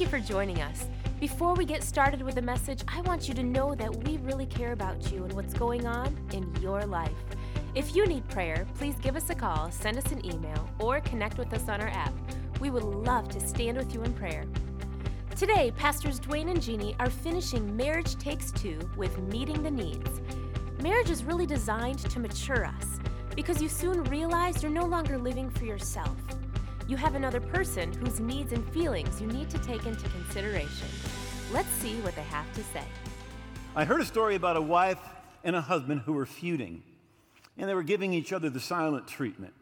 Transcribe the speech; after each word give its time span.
Thank 0.00 0.12
you 0.12 0.18
for 0.18 0.26
joining 0.26 0.62
us. 0.62 0.86
Before 1.20 1.52
we 1.52 1.66
get 1.66 1.82
started 1.82 2.22
with 2.22 2.36
the 2.36 2.40
message, 2.40 2.82
I 2.88 3.02
want 3.02 3.28
you 3.28 3.34
to 3.34 3.42
know 3.42 3.74
that 3.74 3.94
we 4.06 4.16
really 4.16 4.46
care 4.46 4.72
about 4.72 5.12
you 5.12 5.24
and 5.24 5.32
what's 5.34 5.52
going 5.52 5.86
on 5.86 6.16
in 6.32 6.50
your 6.62 6.86
life. 6.86 7.12
If 7.74 7.94
you 7.94 8.06
need 8.06 8.26
prayer, 8.30 8.66
please 8.78 8.94
give 9.02 9.14
us 9.14 9.28
a 9.28 9.34
call, 9.34 9.70
send 9.70 9.98
us 9.98 10.10
an 10.10 10.24
email, 10.24 10.70
or 10.78 11.00
connect 11.00 11.36
with 11.36 11.52
us 11.52 11.68
on 11.68 11.82
our 11.82 11.88
app. 11.88 12.14
We 12.62 12.70
would 12.70 12.82
love 12.82 13.28
to 13.28 13.46
stand 13.46 13.76
with 13.76 13.92
you 13.92 14.00
in 14.00 14.14
prayer. 14.14 14.46
Today, 15.36 15.70
Pastors 15.76 16.18
Duane 16.18 16.48
and 16.48 16.62
Jeanie 16.62 16.96
are 16.98 17.10
finishing 17.10 17.76
Marriage 17.76 18.16
Takes 18.16 18.52
Two 18.52 18.78
with 18.96 19.18
Meeting 19.30 19.62
the 19.62 19.70
Needs. 19.70 20.22
Marriage 20.82 21.10
is 21.10 21.24
really 21.24 21.44
designed 21.44 21.98
to 21.98 22.20
mature 22.20 22.64
us 22.64 23.00
because 23.36 23.60
you 23.60 23.68
soon 23.68 24.04
realize 24.04 24.62
you're 24.62 24.72
no 24.72 24.86
longer 24.86 25.18
living 25.18 25.50
for 25.50 25.66
yourself. 25.66 26.16
You 26.90 26.96
have 26.96 27.14
another 27.14 27.38
person 27.38 27.92
whose 27.92 28.18
needs 28.18 28.52
and 28.52 28.68
feelings 28.72 29.20
you 29.20 29.28
need 29.28 29.48
to 29.50 29.58
take 29.58 29.86
into 29.86 30.08
consideration. 30.08 30.88
Let's 31.52 31.68
see 31.68 31.94
what 32.00 32.16
they 32.16 32.22
have 32.22 32.52
to 32.54 32.64
say. 32.64 32.82
I 33.76 33.84
heard 33.84 34.00
a 34.00 34.04
story 34.04 34.34
about 34.34 34.56
a 34.56 34.60
wife 34.60 34.98
and 35.44 35.54
a 35.54 35.60
husband 35.60 36.00
who 36.00 36.14
were 36.14 36.26
feuding, 36.26 36.82
and 37.56 37.68
they 37.68 37.74
were 37.74 37.84
giving 37.84 38.12
each 38.12 38.32
other 38.32 38.50
the 38.50 38.58
silent 38.58 39.06
treatment. 39.06 39.54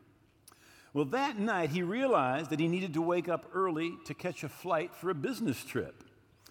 Well, 0.95 1.05
that 1.05 1.39
night 1.39 1.69
he 1.69 1.83
realized 1.83 2.49
that 2.49 2.61
he 2.61 2.67
needed 2.67 2.95
to 2.95 3.03
wake 3.03 3.29
up 3.29 3.45
early 3.53 3.99
to 4.07 4.15
catch 4.15 4.43
a 4.43 4.49
flight 4.49 4.95
for 4.95 5.11
a 5.11 5.15
business 5.15 5.63
trip. 5.63 6.05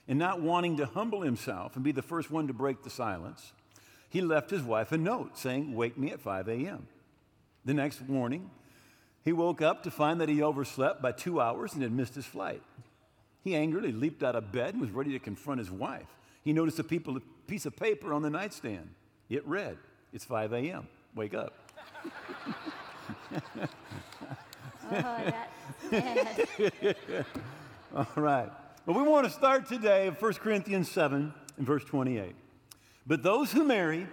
And 0.08 0.20
not 0.20 0.41
wanting 0.41 0.78
to 0.78 0.86
humble 0.86 1.22
himself 1.22 1.75
and 1.75 1.84
be 1.84 1.91
the 1.91 2.03
first 2.03 2.30
one 2.30 2.45
to 2.45 2.53
break 2.53 2.84
the 2.84 2.91
silence, 2.91 3.52
he 4.09 4.22
left 4.22 4.52
his 4.52 4.62
wife 4.62 4.91
a 4.91 4.98
note 5.00 5.39
saying, 5.39 5.73
Wake 5.73 5.98
me 5.98 6.12
at 6.12 6.22
5 6.22 6.48
a.m. 6.48 6.86
The 7.66 7.73
next 7.73 8.08
morning, 8.08 8.52
he 9.28 9.33
woke 9.33 9.61
up 9.61 9.83
to 9.83 9.92
find 9.92 10.22
that 10.22 10.30
he 10.30 10.42
overslept 10.42 11.02
by 11.02 11.11
two 11.11 11.42
hours 11.42 11.73
and 11.73 11.83
had 11.83 11.92
missed 11.92 12.16
his 12.16 12.25
flight. 12.25 12.61
He 13.44 13.58
angrily 13.58 13.92
leaped 13.92 14.23
out 14.23 14.38
of 14.38 14.53
bed 14.53 14.73
and 14.73 14.80
was 14.80 14.92
ready 14.92 15.11
to 15.11 15.19
confront 15.19 15.59
his 15.59 15.69
wife. 15.69 16.08
He 16.45 16.53
noticed 16.53 16.80
a 16.80 16.84
piece 16.86 17.66
of 17.66 17.75
paper 17.75 18.14
on 18.14 18.22
the 18.22 18.30
nightstand. 18.30 18.88
It 19.30 19.45
read, 19.45 19.78
It's 20.14 20.23
5 20.23 20.53
a.m. 20.53 20.88
Wake 21.14 21.34
up. 21.34 21.53
Oh. 24.89 25.34
All 27.94 28.08
right. 28.16 28.50
Well, 28.86 28.97
we 28.97 29.03
want 29.03 29.25
to 29.25 29.30
start 29.30 29.67
today 29.67 30.08
of 30.08 30.22
1 30.22 30.36
Corinthians 30.36 30.89
7 30.89 31.34
and 31.58 31.67
verse 31.67 31.84
28. 31.84 32.34
But 33.06 33.22
those 33.22 33.52
who 33.52 33.66
marry 33.66 34.08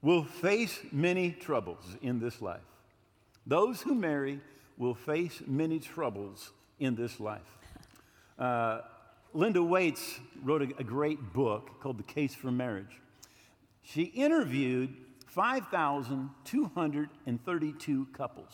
will 0.00 0.22
face 0.22 0.78
many 0.92 1.32
troubles 1.32 1.96
in 2.02 2.20
this 2.20 2.40
life. 2.40 2.60
Those 3.46 3.82
who 3.82 3.94
marry 3.94 4.40
will 4.76 4.94
face 4.94 5.42
many 5.46 5.78
troubles 5.78 6.50
in 6.78 6.94
this 6.94 7.18
life. 7.20 7.58
Uh, 8.38 8.80
Linda 9.32 9.62
Waits 9.62 10.20
wrote 10.42 10.62
a, 10.62 10.68
a 10.78 10.84
great 10.84 11.32
book 11.32 11.80
called 11.80 11.98
The 11.98 12.04
Case 12.04 12.34
for 12.34 12.50
Marriage. 12.50 13.00
She 13.82 14.04
interviewed 14.04 14.94
5,232 15.26 18.06
couples. 18.12 18.52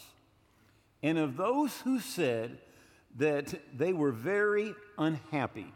And 1.02 1.18
of 1.18 1.36
those 1.36 1.80
who 1.80 2.00
said 2.00 2.58
that 3.16 3.54
they 3.76 3.92
were 3.92 4.12
very 4.12 4.74
unhappy 4.98 5.72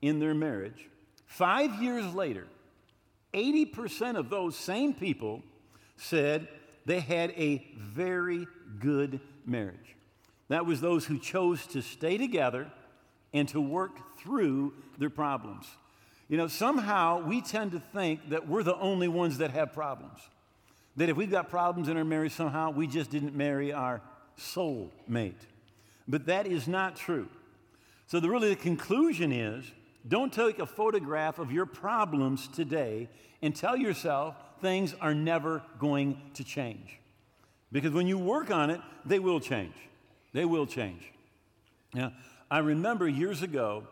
in 0.00 0.18
their 0.18 0.34
marriage, 0.34 0.88
five 1.26 1.80
years 1.82 2.12
later, 2.14 2.46
80% 3.34 4.16
of 4.16 4.30
those 4.30 4.56
same 4.56 4.92
people 4.92 5.42
said 5.96 6.48
they 6.84 7.00
had 7.00 7.30
a 7.32 7.66
very 7.76 8.46
good 8.78 9.20
marriage. 9.46 9.96
That 10.48 10.66
was 10.66 10.80
those 10.80 11.04
who 11.04 11.18
chose 11.18 11.66
to 11.68 11.82
stay 11.82 12.18
together 12.18 12.70
and 13.32 13.48
to 13.48 13.60
work 13.60 14.18
through 14.18 14.74
their 14.98 15.10
problems. 15.10 15.66
You 16.28 16.36
know, 16.36 16.48
somehow 16.48 17.22
we 17.24 17.40
tend 17.40 17.72
to 17.72 17.80
think 17.80 18.30
that 18.30 18.48
we're 18.48 18.62
the 18.62 18.76
only 18.76 19.08
ones 19.08 19.38
that 19.38 19.50
have 19.50 19.72
problems. 19.72 20.18
That 20.96 21.08
if 21.08 21.16
we've 21.16 21.30
got 21.30 21.48
problems 21.48 21.88
in 21.88 21.96
our 21.96 22.04
marriage, 22.04 22.32
somehow 22.32 22.70
we 22.70 22.86
just 22.86 23.10
didn't 23.10 23.34
marry 23.34 23.72
our 23.72 24.02
soul 24.36 24.92
mate. 25.08 25.40
But 26.06 26.26
that 26.26 26.46
is 26.46 26.68
not 26.68 26.96
true. 26.96 27.28
So, 28.06 28.20
the 28.20 28.28
really 28.28 28.50
the 28.50 28.56
conclusion 28.56 29.32
is 29.32 29.64
don't 30.06 30.32
take 30.32 30.58
a 30.58 30.66
photograph 30.66 31.38
of 31.38 31.52
your 31.52 31.64
problems 31.64 32.48
today 32.48 33.08
and 33.40 33.54
tell 33.54 33.76
yourself 33.76 34.34
things 34.62 34.94
are 35.00 35.14
never 35.14 35.62
going 35.78 36.18
to 36.34 36.44
change. 36.44 36.98
Because 37.70 37.92
when 37.92 38.06
you 38.06 38.18
work 38.18 38.50
on 38.50 38.70
it, 38.70 38.80
they 39.04 39.18
will 39.18 39.40
change. 39.40 39.74
They 40.32 40.44
will 40.44 40.66
change. 40.66 41.02
Now, 41.92 42.12
I 42.50 42.58
remember 42.58 43.06
years 43.08 43.42
ago 43.42 43.86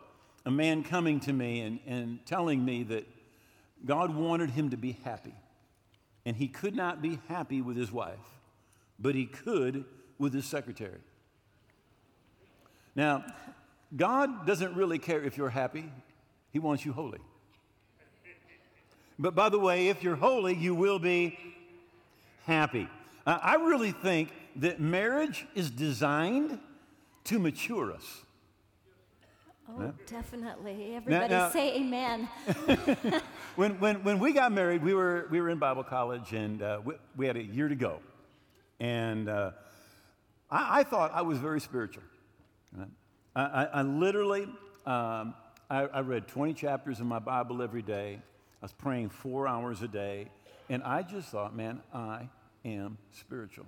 a 0.46 0.50
man 0.50 0.82
coming 0.82 1.20
to 1.20 1.32
me 1.32 1.60
and, 1.60 1.80
and 1.86 2.24
telling 2.24 2.64
me 2.64 2.84
that 2.84 3.06
God 3.84 4.14
wanted 4.14 4.50
him 4.50 4.70
to 4.70 4.76
be 4.76 4.92
happy. 5.04 5.34
And 6.24 6.36
he 6.36 6.48
could 6.48 6.74
not 6.74 7.02
be 7.02 7.18
happy 7.28 7.60
with 7.60 7.76
his 7.76 7.90
wife, 7.92 8.18
but 8.98 9.14
he 9.14 9.26
could 9.26 9.84
with 10.18 10.32
his 10.32 10.44
secretary. 10.44 11.00
Now, 12.94 13.24
God 13.96 14.46
doesn't 14.46 14.74
really 14.74 14.98
care 14.98 15.22
if 15.22 15.36
you're 15.36 15.50
happy, 15.50 15.90
He 16.52 16.58
wants 16.58 16.84
you 16.84 16.92
holy. 16.92 17.20
But 19.20 19.34
by 19.34 19.50
the 19.50 19.58
way, 19.58 19.88
if 19.88 20.02
you're 20.02 20.16
holy, 20.16 20.54
you 20.54 20.74
will 20.74 20.98
be 20.98 21.38
happy. 22.46 22.88
Uh, 23.26 23.38
I 23.42 23.56
really 23.56 23.92
think 23.92 24.32
that 24.56 24.80
marriage 24.80 25.46
is 25.54 25.70
designed 25.70 26.58
to 27.24 27.38
mature 27.38 27.92
us. 27.92 28.22
Oh, 29.68 29.82
Yeah. 29.82 29.90
definitely. 30.06 30.96
Everybody 30.96 31.34
now- 31.34 31.50
say 31.50 31.76
amen. 31.76 32.28
When, 33.56 33.78
when, 33.78 34.02
when 34.04 34.18
we 34.20 34.32
got 34.32 34.52
married, 34.52 34.82
we 34.82 34.94
were, 34.94 35.26
we 35.30 35.40
were 35.40 35.50
in 35.50 35.58
Bible 35.58 35.84
college 35.84 36.32
and 36.32 36.62
uh, 36.62 36.80
we, 36.82 36.94
we 37.16 37.26
had 37.26 37.36
a 37.36 37.42
year 37.42 37.68
to 37.68 37.74
go. 37.74 37.98
And 38.78 39.28
uh, 39.28 39.50
I, 40.50 40.80
I 40.80 40.82
thought 40.84 41.10
I 41.12 41.20
was 41.20 41.36
very 41.36 41.60
spiritual. 41.60 42.04
right? 42.74 42.88
I, 43.36 43.42
I, 43.42 43.64
I 43.64 43.82
literally, 43.82 44.44
um, 44.86 45.34
I, 45.68 45.82
I 45.92 46.00
read 46.00 46.26
20 46.26 46.54
chapters 46.54 47.00
in 47.00 47.06
my 47.06 47.18
Bible 47.18 47.60
every 47.60 47.82
day. 47.82 48.22
I 48.62 48.64
was 48.64 48.72
praying 48.72 49.10
four 49.10 49.46
hours 49.48 49.82
a 49.82 49.88
day. 49.88 50.28
And 50.68 50.82
I 50.82 51.02
just 51.02 51.30
thought, 51.30 51.54
man, 51.56 51.80
I 51.92 52.28
am 52.64 52.98
spiritual. 53.12 53.66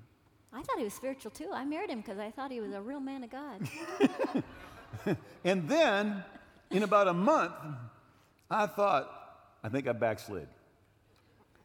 I 0.53 0.63
thought 0.63 0.79
he 0.79 0.85
was 0.85 0.95
spiritual 0.95 1.31
too. 1.31 1.51
I 1.53 1.65
married 1.65 1.91
him 1.91 2.01
because 2.01 2.19
I 2.19 2.31
thought 2.31 2.51
he 2.51 2.61
was 2.61 2.73
a 2.73 2.81
real 2.81 3.01
man 3.01 3.25
of 3.25 3.31
God. 3.31 3.69
And 5.43 5.67
then, 5.69 6.23
in 6.71 6.83
about 6.83 7.09
a 7.09 7.15
month, 7.15 7.55
I 8.51 8.67
thought, 8.67 9.11
I 9.65 9.71
think 9.71 9.89
I 9.89 9.93
backslid. 9.93 10.47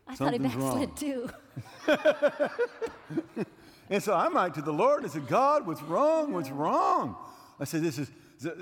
I 0.07 0.15
thought 0.15 0.31
he 0.33 0.39
Something's 0.39 0.55
wrong. 0.55 0.85
backslid 0.85 1.29
too. 1.85 3.45
And 3.89 4.03
so 4.03 4.13
I'm 4.13 4.33
like 4.33 4.53
to 4.55 4.61
the 4.61 4.73
Lord, 4.73 5.05
I 5.05 5.07
said, 5.07 5.27
God, 5.27 5.65
what's 5.65 5.81
wrong? 5.81 6.33
What's 6.33 6.49
wrong? 6.49 7.15
I 7.59 7.63
said, 7.63 7.83
This 7.83 7.97
is, 7.97 8.11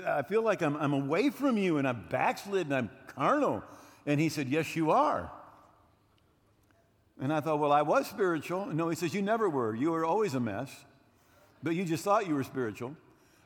I 0.06 0.22
feel 0.22 0.42
like 0.42 0.62
I'm, 0.62 0.76
I'm 0.76 0.92
away 0.92 1.30
from 1.30 1.56
you 1.58 1.78
and 1.78 1.88
I'm 1.88 2.06
backslid 2.08 2.66
and 2.66 2.74
I'm 2.74 2.90
carnal. 3.08 3.62
And 4.06 4.20
he 4.20 4.28
said, 4.28 4.48
Yes, 4.48 4.74
you 4.76 4.92
are. 4.92 5.30
And 7.20 7.32
I 7.32 7.40
thought, 7.40 7.58
Well, 7.58 7.72
I 7.72 7.82
was 7.82 8.06
spiritual. 8.06 8.66
No, 8.66 8.88
he 8.88 8.96
says, 8.96 9.12
You 9.12 9.22
never 9.22 9.50
were. 9.50 9.74
You 9.74 9.90
were 9.90 10.04
always 10.04 10.34
a 10.34 10.40
mess. 10.40 10.70
But 11.62 11.74
you 11.74 11.84
just 11.84 12.04
thought 12.04 12.28
you 12.28 12.34
were 12.34 12.44
spiritual 12.44 12.96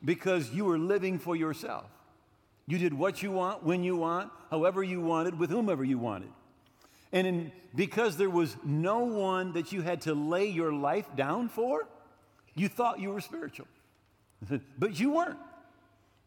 because 0.05 0.51
you 0.51 0.65
were 0.65 0.79
living 0.79 1.19
for 1.19 1.35
yourself. 1.35 1.87
You 2.67 2.79
did 2.79 2.95
what 2.95 3.23
you 3.23 3.33
want, 3.33 3.65
when 3.65 3.83
you 3.83 3.97
want, 3.97 4.31
however 4.51 4.83
you 4.83 5.01
wanted, 5.01 5.39
with 5.39 5.51
whomever 5.51 5.83
you 5.83 5.99
wanted. 5.99 6.29
And 7.13 7.27
in, 7.27 7.53
because 7.75 8.17
there 8.17 8.31
was 8.31 8.57
no 8.65 9.01
one 9.01 9.53
that 9.55 9.73
you 9.73 9.83
had 9.83 10.03
to 10.03 10.15
lay 10.15 10.47
your 10.47 10.73
life 10.73 11.07
down 11.17 11.49
for, 11.49 11.89
you 12.55 12.69
thought 12.69 13.01
you 13.01 13.11
were 13.13 13.21
spiritual. 13.21 13.67
but 14.79 14.99
you 14.99 15.13
weren't. 15.13 15.39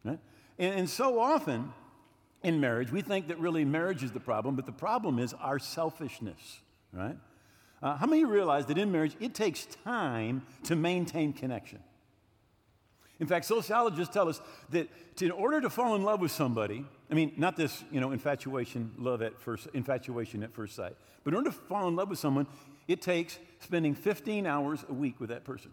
right? 0.03 0.19
And, 0.59 0.79
and 0.79 0.89
so 0.89 1.19
often 1.19 1.71
in 2.43 2.59
marriage, 2.59 2.91
we 2.91 3.01
think 3.01 3.29
that 3.29 3.39
really 3.39 3.65
marriage 3.65 4.03
is 4.03 4.11
the 4.11 4.19
problem, 4.19 4.55
but 4.55 4.65
the 4.65 4.71
problem 4.71 5.17
is 5.17 5.33
our 5.35 5.59
selfishness, 5.59 6.59
right? 6.91 7.17
Uh, 7.81 7.97
how 7.97 8.05
many 8.05 8.23
realize 8.23 8.65
that 8.67 8.77
in 8.77 8.91
marriage, 8.91 9.15
it 9.19 9.33
takes 9.33 9.65
time 9.83 10.41
to 10.63 10.75
maintain 10.75 11.33
connection? 11.33 11.79
In 13.19 13.27
fact, 13.27 13.45
sociologists 13.45 14.13
tell 14.13 14.27
us 14.27 14.41
that 14.71 14.89
in 15.21 15.31
order 15.31 15.61
to 15.61 15.69
fall 15.69 15.95
in 15.95 16.03
love 16.03 16.19
with 16.19 16.31
somebody, 16.31 16.85
I 17.09 17.13
mean, 17.13 17.31
not 17.37 17.55
this, 17.55 17.83
you 17.91 18.01
know, 18.01 18.11
infatuation, 18.11 18.91
love 18.97 19.21
at 19.21 19.39
first, 19.39 19.67
infatuation 19.73 20.43
at 20.43 20.53
first 20.53 20.75
sight, 20.75 20.95
but 21.23 21.33
in 21.33 21.37
order 21.37 21.51
to 21.51 21.55
fall 21.55 21.87
in 21.87 21.95
love 21.95 22.09
with 22.09 22.19
someone, 22.19 22.47
it 22.87 23.01
takes 23.01 23.39
spending 23.59 23.95
15 23.95 24.45
hours 24.45 24.83
a 24.89 24.93
week 24.93 25.19
with 25.19 25.29
that 25.29 25.45
person. 25.45 25.71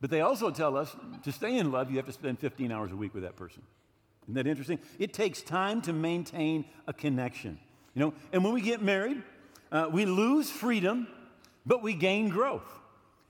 But 0.00 0.10
they 0.10 0.20
also 0.20 0.50
tell 0.50 0.76
us 0.76 0.94
to 1.24 1.32
stay 1.32 1.58
in 1.58 1.72
love, 1.72 1.90
you 1.90 1.96
have 1.96 2.06
to 2.06 2.12
spend 2.12 2.38
15 2.38 2.70
hours 2.72 2.92
a 2.92 2.96
week 2.96 3.12
with 3.12 3.22
that 3.22 3.36
person. 3.36 3.62
Isn't 4.24 4.34
that 4.34 4.46
interesting? 4.46 4.78
It 4.98 5.12
takes 5.12 5.42
time 5.42 5.82
to 5.82 5.92
maintain 5.92 6.64
a 6.86 6.92
connection. 6.92 7.58
You 7.94 8.00
know, 8.00 8.14
and 8.32 8.44
when 8.44 8.52
we 8.52 8.60
get 8.60 8.82
married, 8.82 9.22
uh, 9.72 9.88
we 9.90 10.04
lose 10.04 10.50
freedom, 10.50 11.08
but 11.66 11.82
we 11.82 11.94
gain 11.94 12.28
growth 12.28 12.68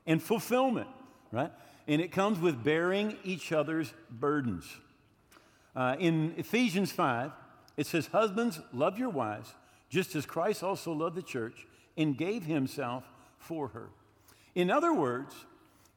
and 0.07 0.23
fulfillment, 0.23 0.89
right? 1.33 1.51
And 1.89 2.01
it 2.01 2.13
comes 2.13 2.39
with 2.39 2.63
bearing 2.63 3.17
each 3.25 3.53
other's 3.53 3.93
burdens. 4.11 4.65
Uh, 5.75 5.97
in 5.99 6.35
Ephesians 6.37 6.93
5, 6.93 7.33
it 7.77 7.87
says, 7.87 8.07
Husbands, 8.09 8.61
love 8.73 8.99
your 8.99 9.09
wives, 9.09 9.55
just 9.89 10.15
as 10.15 10.27
Christ 10.27 10.63
also 10.63 10.93
loved 10.93 11.17
the 11.17 11.23
church 11.23 11.67
and 11.97 12.17
gave 12.17 12.45
himself 12.45 13.05
for 13.39 13.69
her. 13.69 13.89
In 14.55 14.71
other 14.71 14.93
words, 14.93 15.35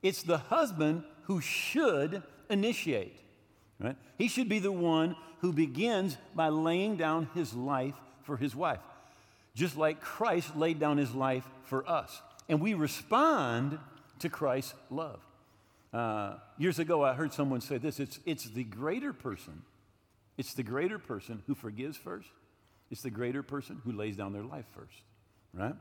it's 0.01 0.23
the 0.23 0.37
husband 0.37 1.03
who 1.23 1.41
should 1.41 2.23
initiate. 2.49 3.17
Right? 3.79 3.95
He 4.17 4.27
should 4.27 4.49
be 4.49 4.59
the 4.59 4.71
one 4.71 5.15
who 5.39 5.51
begins 5.51 6.17
by 6.33 6.49
laying 6.49 6.95
down 6.95 7.29
his 7.33 7.53
life 7.53 7.95
for 8.23 8.37
his 8.37 8.55
wife, 8.55 8.79
just 9.55 9.77
like 9.77 9.99
Christ 9.99 10.55
laid 10.55 10.79
down 10.79 10.97
his 10.97 11.13
life 11.13 11.45
for 11.65 11.87
us. 11.89 12.21
And 12.47 12.61
we 12.61 12.73
respond 12.73 13.77
to 14.19 14.29
Christ's 14.29 14.73
love. 14.89 15.19
Uh, 15.91 16.35
years 16.57 16.79
ago, 16.79 17.03
I 17.03 17.13
heard 17.13 17.33
someone 17.33 17.61
say 17.61 17.77
this 17.77 17.99
it's, 17.99 18.19
it's 18.25 18.45
the 18.45 18.63
greater 18.63 19.13
person, 19.13 19.61
it's 20.37 20.53
the 20.53 20.63
greater 20.63 20.97
person 20.97 21.43
who 21.45 21.53
forgives 21.53 21.97
first, 21.97 22.29
it's 22.89 23.01
the 23.01 23.11
greater 23.11 23.43
person 23.43 23.81
who 23.83 23.91
lays 23.91 24.15
down 24.15 24.33
their 24.33 24.43
life 24.43 24.65
first, 24.73 25.01
right? 25.53 25.75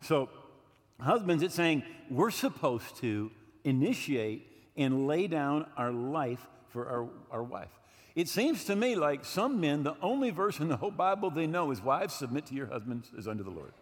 So, 0.00 0.30
husbands, 1.00 1.42
it's 1.42 1.54
saying 1.54 1.82
we're 2.08 2.30
supposed 2.30 2.96
to 2.98 3.30
initiate 3.64 4.46
and 4.76 5.06
lay 5.06 5.26
down 5.26 5.66
our 5.76 5.90
life 5.90 6.46
for 6.76 6.86
our, 6.90 7.08
our 7.38 7.42
wife. 7.42 7.70
It 8.14 8.28
seems 8.28 8.64
to 8.64 8.76
me 8.76 8.96
like 8.96 9.24
some 9.24 9.62
men, 9.62 9.82
the 9.82 9.96
only 10.02 10.28
verse 10.28 10.60
in 10.60 10.68
the 10.68 10.76
whole 10.76 10.90
Bible 10.90 11.30
they 11.30 11.46
know 11.46 11.70
is 11.70 11.80
wives 11.80 12.12
submit 12.12 12.44
to 12.46 12.54
your 12.54 12.66
husbands 12.66 13.10
as 13.16 13.26
unto 13.26 13.42
the 13.42 13.50
Lord. 13.50 13.72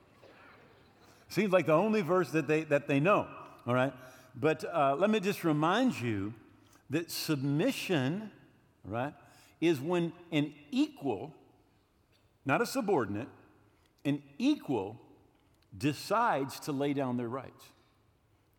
Seems 1.29 1.53
like 1.53 1.67
the 1.67 1.73
only 1.73 2.03
verse 2.03 2.31
that 2.31 2.47
they, 2.47 2.63
that 2.65 2.87
they 2.87 3.01
know, 3.01 3.27
all 3.67 3.75
right? 3.75 3.93
But 4.37 4.65
uh, 4.73 4.95
let 4.97 5.11
me 5.11 5.19
just 5.19 5.43
remind 5.43 6.01
you 6.01 6.35
that 6.91 7.11
submission, 7.11 8.31
right, 8.85 9.15
is 9.61 9.81
when 9.81 10.13
an 10.31 10.55
equal, 10.71 11.35
not 12.47 12.63
a 12.63 12.67
subordinate, 12.67 13.29
an 14.05 14.23
equal 14.39 15.01
decides 15.77 16.61
to 16.61 16.71
lay 16.71 16.93
down 16.93 17.17
their 17.17 17.29
rights. 17.29 17.65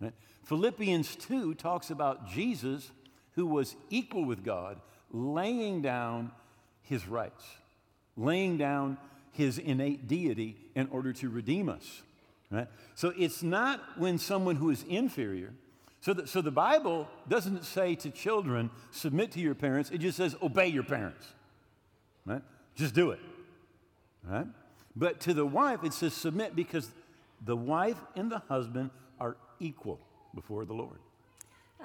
Right? 0.01 0.13
Philippians 0.43 1.15
2 1.15 1.53
talks 1.53 1.89
about 1.89 2.27
Jesus, 2.27 2.91
who 3.35 3.45
was 3.45 3.75
equal 3.89 4.25
with 4.25 4.43
God, 4.43 4.79
laying 5.11 5.81
down 5.81 6.31
his 6.81 7.07
rights, 7.07 7.43
laying 8.15 8.57
down 8.57 8.97
his 9.31 9.57
innate 9.57 10.07
deity 10.07 10.55
in 10.75 10.87
order 10.91 11.11
to 11.13 11.29
redeem 11.29 11.69
us. 11.69 12.01
Right? 12.49 12.67
So 12.95 13.13
it's 13.17 13.43
not 13.43 13.81
when 13.97 14.17
someone 14.17 14.55
who 14.55 14.69
is 14.69 14.83
inferior. 14.87 15.53
So 15.99 16.13
the, 16.13 16.27
so 16.27 16.41
the 16.41 16.51
Bible 16.51 17.07
doesn't 17.27 17.65
say 17.65 17.95
to 17.95 18.11
children, 18.11 18.69
submit 18.91 19.31
to 19.31 19.39
your 19.39 19.55
parents. 19.55 19.89
It 19.89 19.97
just 19.97 20.17
says, 20.17 20.35
obey 20.41 20.67
your 20.67 20.83
parents. 20.83 21.25
Right? 22.25 22.41
Just 22.75 22.93
do 22.93 23.11
it. 23.11 23.19
Right? 24.23 24.47
But 24.95 25.19
to 25.21 25.33
the 25.33 25.45
wife, 25.45 25.83
it 25.83 25.93
says 25.93 26.13
submit 26.13 26.55
because 26.55 26.89
the 27.43 27.55
wife 27.57 27.99
and 28.15 28.31
the 28.31 28.39
husband 28.47 28.91
are 29.19 29.35
equal 29.59 29.99
before 30.33 30.65
the 30.65 30.73
Lord. 30.73 30.99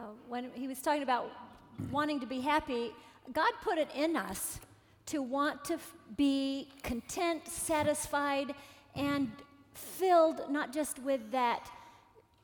Uh, 0.01 0.05
when 0.29 0.51
he 0.55 0.67
was 0.67 0.81
talking 0.81 1.03
about 1.03 1.31
wanting 1.91 2.19
to 2.21 2.25
be 2.25 2.41
happy, 2.41 2.91
God 3.35 3.53
put 3.63 3.77
it 3.77 3.89
in 3.95 4.17
us 4.17 4.59
to 5.05 5.21
want 5.21 5.63
to 5.67 5.75
f- 5.75 5.95
be 6.17 6.69
content, 6.83 7.47
satisfied, 7.47 8.55
and 8.95 9.31
filled 9.75 10.51
not 10.51 10.73
just 10.73 10.99
with 11.01 11.31
that 11.33 11.71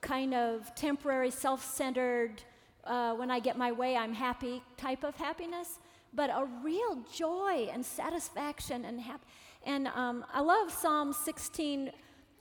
kind 0.03 0.35
of 0.35 0.75
temporary, 0.75 1.31
self 1.31 1.65
centered, 1.65 2.43
uh, 2.85 3.15
when 3.15 3.31
I 3.31 3.41
get 3.41 3.57
my 3.57 3.73
way, 3.73 3.97
I'm 3.97 4.13
happy 4.13 4.63
type 4.77 5.03
of 5.03 5.17
happiness, 5.17 5.79
but 6.13 6.29
a 6.29 6.47
real 6.63 7.03
joy 7.11 7.71
and 7.73 7.85
satisfaction 7.85 8.85
and 8.85 9.01
happy. 9.01 9.25
And 9.65 9.89
um, 9.89 10.27
I 10.31 10.43
love 10.43 10.71
Psalm 10.71 11.15
16, 11.15 11.91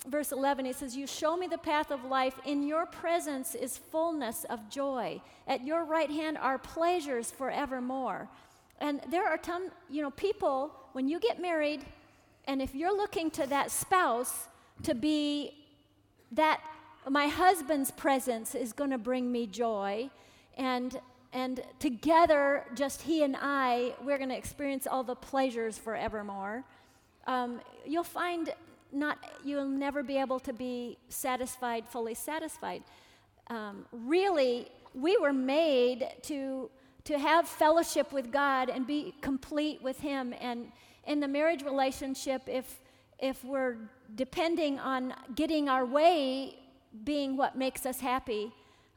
verse 0.08 0.32
11, 0.32 0.66
it 0.66 0.76
says, 0.76 0.96
You 0.96 1.08
show 1.08 1.38
me 1.38 1.48
the 1.48 1.58
path 1.58 1.92
of 1.92 2.04
life. 2.06 2.40
In 2.46 2.64
your 2.64 2.86
presence 2.86 3.56
is 3.56 3.78
fullness 3.78 4.46
of 4.46 4.70
joy. 4.70 5.22
At 5.48 5.64
your 5.64 5.86
right 5.86 6.10
hand 6.10 6.38
are 6.38 6.58
pleasures 6.58 7.32
forevermore. 7.32 8.30
And 8.80 9.02
there 9.10 9.26
are 9.26 9.40
some, 9.42 9.70
you 9.90 10.02
know, 10.02 10.12
people, 10.12 10.72
when 10.94 11.08
you 11.08 11.20
get 11.20 11.42
married, 11.42 11.86
and 12.46 12.62
if 12.62 12.76
you're 12.76 12.96
looking 12.96 13.32
to 13.32 13.48
that 13.48 13.72
spouse 13.72 14.48
to 14.84 14.94
be 14.94 15.54
that, 16.32 16.62
my 17.10 17.28
husband's 17.28 17.92
presence 17.92 18.56
is 18.56 18.74
going 18.74 18.90
to 18.90 18.98
bring 18.98 19.32
me 19.32 19.48
joy, 19.48 20.10
and 20.58 21.00
and 21.34 21.62
together, 21.80 22.64
just 22.76 23.02
he 23.02 23.24
and 23.24 23.36
I, 23.38 23.94
we're 24.02 24.18
going 24.18 24.30
to 24.30 24.38
experience 24.38 24.88
all 24.88 25.04
the 25.04 25.16
pleasures 25.16 25.78
forevermore. 25.78 26.64
Um, 27.28 27.60
you'll 27.86 28.06
find 28.06 28.54
not 28.92 29.18
you'll 29.44 29.68
never 29.68 30.04
be 30.04 30.18
able 30.18 30.40
to 30.40 30.54
be 30.54 30.98
satisfied 31.10 31.88
fully 31.88 32.14
satisfied. 32.14 32.84
Um, 33.48 33.86
really 33.92 34.68
we 34.94 35.18
were 35.18 35.34
made 35.34 36.08
to 36.24 36.70
to 37.04 37.20
have 37.20 37.48
fellowship 37.48 38.12
with 38.12 38.32
god 38.32 38.70
and 38.70 38.88
be 38.88 39.14
complete 39.22 39.82
with 39.82 40.00
him. 40.00 40.34
And 40.40 40.72
in 41.06 41.20
the 41.20 41.28
marriage 41.28 41.64
relationship 41.64 42.44
if 42.48 42.80
if 43.20 43.44
we're 43.44 43.78
depending 44.16 44.80
on 44.80 45.14
getting 45.36 45.70
our 45.70 45.86
way 45.86 46.58
being 47.04 47.38
what 47.38 47.58
makes 47.58 47.86
us 47.86 48.00
happy 48.00 48.52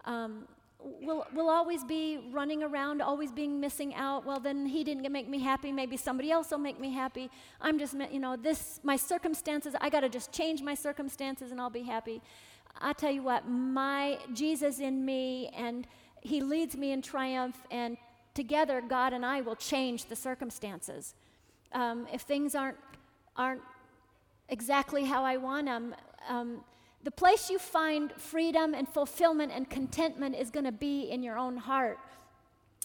um, 0.05 0.46
we'll, 0.81 1.27
we'll 1.35 1.51
always 1.51 1.85
be 1.85 2.19
running 2.31 2.63
around, 2.63 3.03
always 3.03 3.33
being 3.33 3.61
missing 3.61 3.95
out. 3.95 4.25
Well, 4.25 4.41
then 4.41 4.67
he 4.67 4.85
didn't 4.85 5.11
make 5.11 5.29
me 5.29 5.41
happy. 5.41 5.73
Maybe 5.73 5.97
somebody 5.97 6.31
else 6.31 6.51
will 6.51 6.59
make 6.59 6.79
me 6.79 6.93
happy. 6.93 7.31
I'm 7.61 7.79
just, 7.79 7.95
you 8.13 8.21
know, 8.21 8.37
this, 8.37 8.81
my 8.83 8.97
circumstances, 8.97 9.75
I 9.81 9.91
got 9.91 10.01
to 10.01 10.09
just 10.09 10.33
change 10.33 10.63
my 10.63 10.75
circumstances 10.75 11.51
and 11.51 11.61
I'll 11.61 11.71
be 11.71 11.83
happy. 11.83 12.23
I 12.81 12.93
tell 12.93 13.11
you 13.11 13.23
what, 13.23 13.49
my 13.49 14.19
Jesus 14.33 14.79
in 14.79 15.05
me, 15.05 15.49
and 15.57 15.87
he 16.21 16.41
leads 16.41 16.77
me 16.77 16.93
in 16.93 17.03
triumph, 17.03 17.57
and 17.71 17.97
together, 18.35 18.81
God 18.81 19.13
and 19.13 19.27
I 19.27 19.41
will 19.41 19.57
change 19.57 20.05
the 20.05 20.15
circumstances. 20.15 21.15
Um, 21.73 22.07
if 22.13 22.21
things 22.21 22.55
aren't, 22.55 22.77
aren't 23.37 23.63
exactly 24.49 25.05
how 25.05 25.25
I 25.25 25.39
want 25.39 25.67
them, 25.67 25.95
um, 26.29 26.61
the 27.05 27.10
place 27.10 27.48
you 27.48 27.58
find 27.58 28.12
freedom 28.12 28.74
and 28.74 28.88
fulfillment 28.88 29.52
and 29.55 29.69
contentment 29.70 30.34
is 30.34 30.50
going 30.50 30.64
to 30.64 30.72
be 30.72 31.02
in 31.02 31.22
your 31.22 31.38
own 31.38 31.56
heart. 31.56 31.98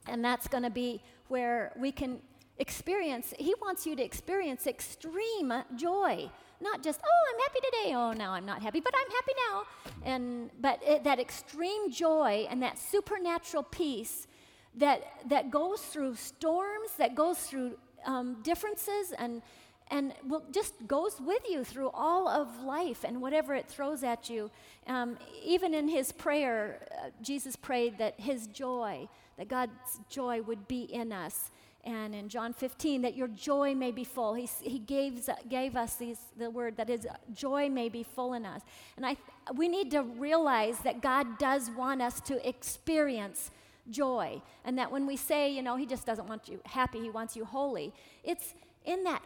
And 0.07 0.23
that's 0.23 0.47
going 0.47 0.63
to 0.63 0.69
be 0.69 1.01
where 1.27 1.71
we 1.77 1.91
can 1.91 2.19
experience, 2.57 3.33
He 3.37 3.53
wants 3.61 3.85
you 3.85 3.95
to 3.95 4.03
experience 4.03 4.67
extreme 4.67 5.53
joy. 5.75 6.29
Not 6.61 6.83
just, 6.83 7.01
oh, 7.03 7.33
I'm 7.33 7.39
happy 7.41 7.59
today. 7.65 7.95
Oh, 7.95 8.13
now 8.13 8.31
I'm 8.31 8.45
not 8.45 8.61
happy, 8.61 8.79
but 8.79 8.93
I'm 8.95 9.11
happy 9.11 9.33
now. 9.49 9.63
And, 10.05 10.49
but 10.61 10.79
it, 10.83 11.03
that 11.03 11.19
extreme 11.19 11.91
joy 11.91 12.47
and 12.49 12.61
that 12.61 12.77
supernatural 12.77 13.63
peace 13.63 14.27
that, 14.75 15.03
that 15.27 15.51
goes 15.51 15.81
through 15.81 16.15
storms, 16.15 16.91
that 16.97 17.15
goes 17.15 17.39
through 17.39 17.77
um, 18.05 18.41
differences 18.43 19.13
and 19.17 19.41
and 19.89 20.13
will, 20.27 20.43
just 20.51 20.73
goes 20.87 21.19
with 21.19 21.43
you 21.49 21.63
through 21.63 21.89
all 21.93 22.27
of 22.27 22.63
life 22.63 23.03
and 23.03 23.21
whatever 23.21 23.53
it 23.53 23.67
throws 23.67 24.03
at 24.03 24.29
you. 24.29 24.49
Um, 24.87 25.17
even 25.43 25.73
in 25.73 25.87
his 25.87 26.11
prayer, 26.11 26.79
uh, 26.91 27.09
Jesus 27.21 27.55
prayed 27.55 27.97
that 27.97 28.19
his 28.19 28.47
joy, 28.47 29.07
that 29.37 29.47
God's 29.47 29.99
joy 30.09 30.41
would 30.41 30.67
be 30.67 30.83
in 30.83 31.11
us. 31.11 31.51
And 31.85 32.15
in 32.15 32.29
John 32.29 32.53
15, 32.53 33.01
that 33.01 33.15
your 33.15 33.27
joy 33.27 33.75
may 33.75 33.91
be 33.91 34.05
full. 34.05 34.35
He, 34.35 34.49
he 34.61 34.79
gave, 34.79 35.29
gave 35.49 35.75
us 35.75 35.95
these, 35.95 36.19
the 36.37 36.49
word 36.49 36.77
that 36.77 36.87
his 36.87 37.05
joy 37.33 37.69
may 37.69 37.89
be 37.89 38.03
full 38.03 38.33
in 38.33 38.45
us. 38.45 38.61
And 38.95 39.05
I, 39.05 39.17
we 39.53 39.67
need 39.67 39.91
to 39.91 40.03
realize 40.03 40.79
that 40.79 41.01
God 41.01 41.37
does 41.37 41.69
want 41.71 42.01
us 42.01 42.21
to 42.21 42.47
experience 42.47 43.51
joy. 43.89 44.41
And 44.63 44.77
that 44.77 44.91
when 44.91 45.05
we 45.05 45.17
say, 45.17 45.51
you 45.51 45.61
know, 45.61 45.75
he 45.75 45.85
just 45.85 46.05
doesn't 46.05 46.27
want 46.27 46.47
you 46.47 46.61
happy, 46.65 47.01
he 47.01 47.09
wants 47.09 47.35
you 47.35 47.43
holy, 47.43 47.93
it's 48.23 48.53
in 48.85 49.03
that 49.03 49.21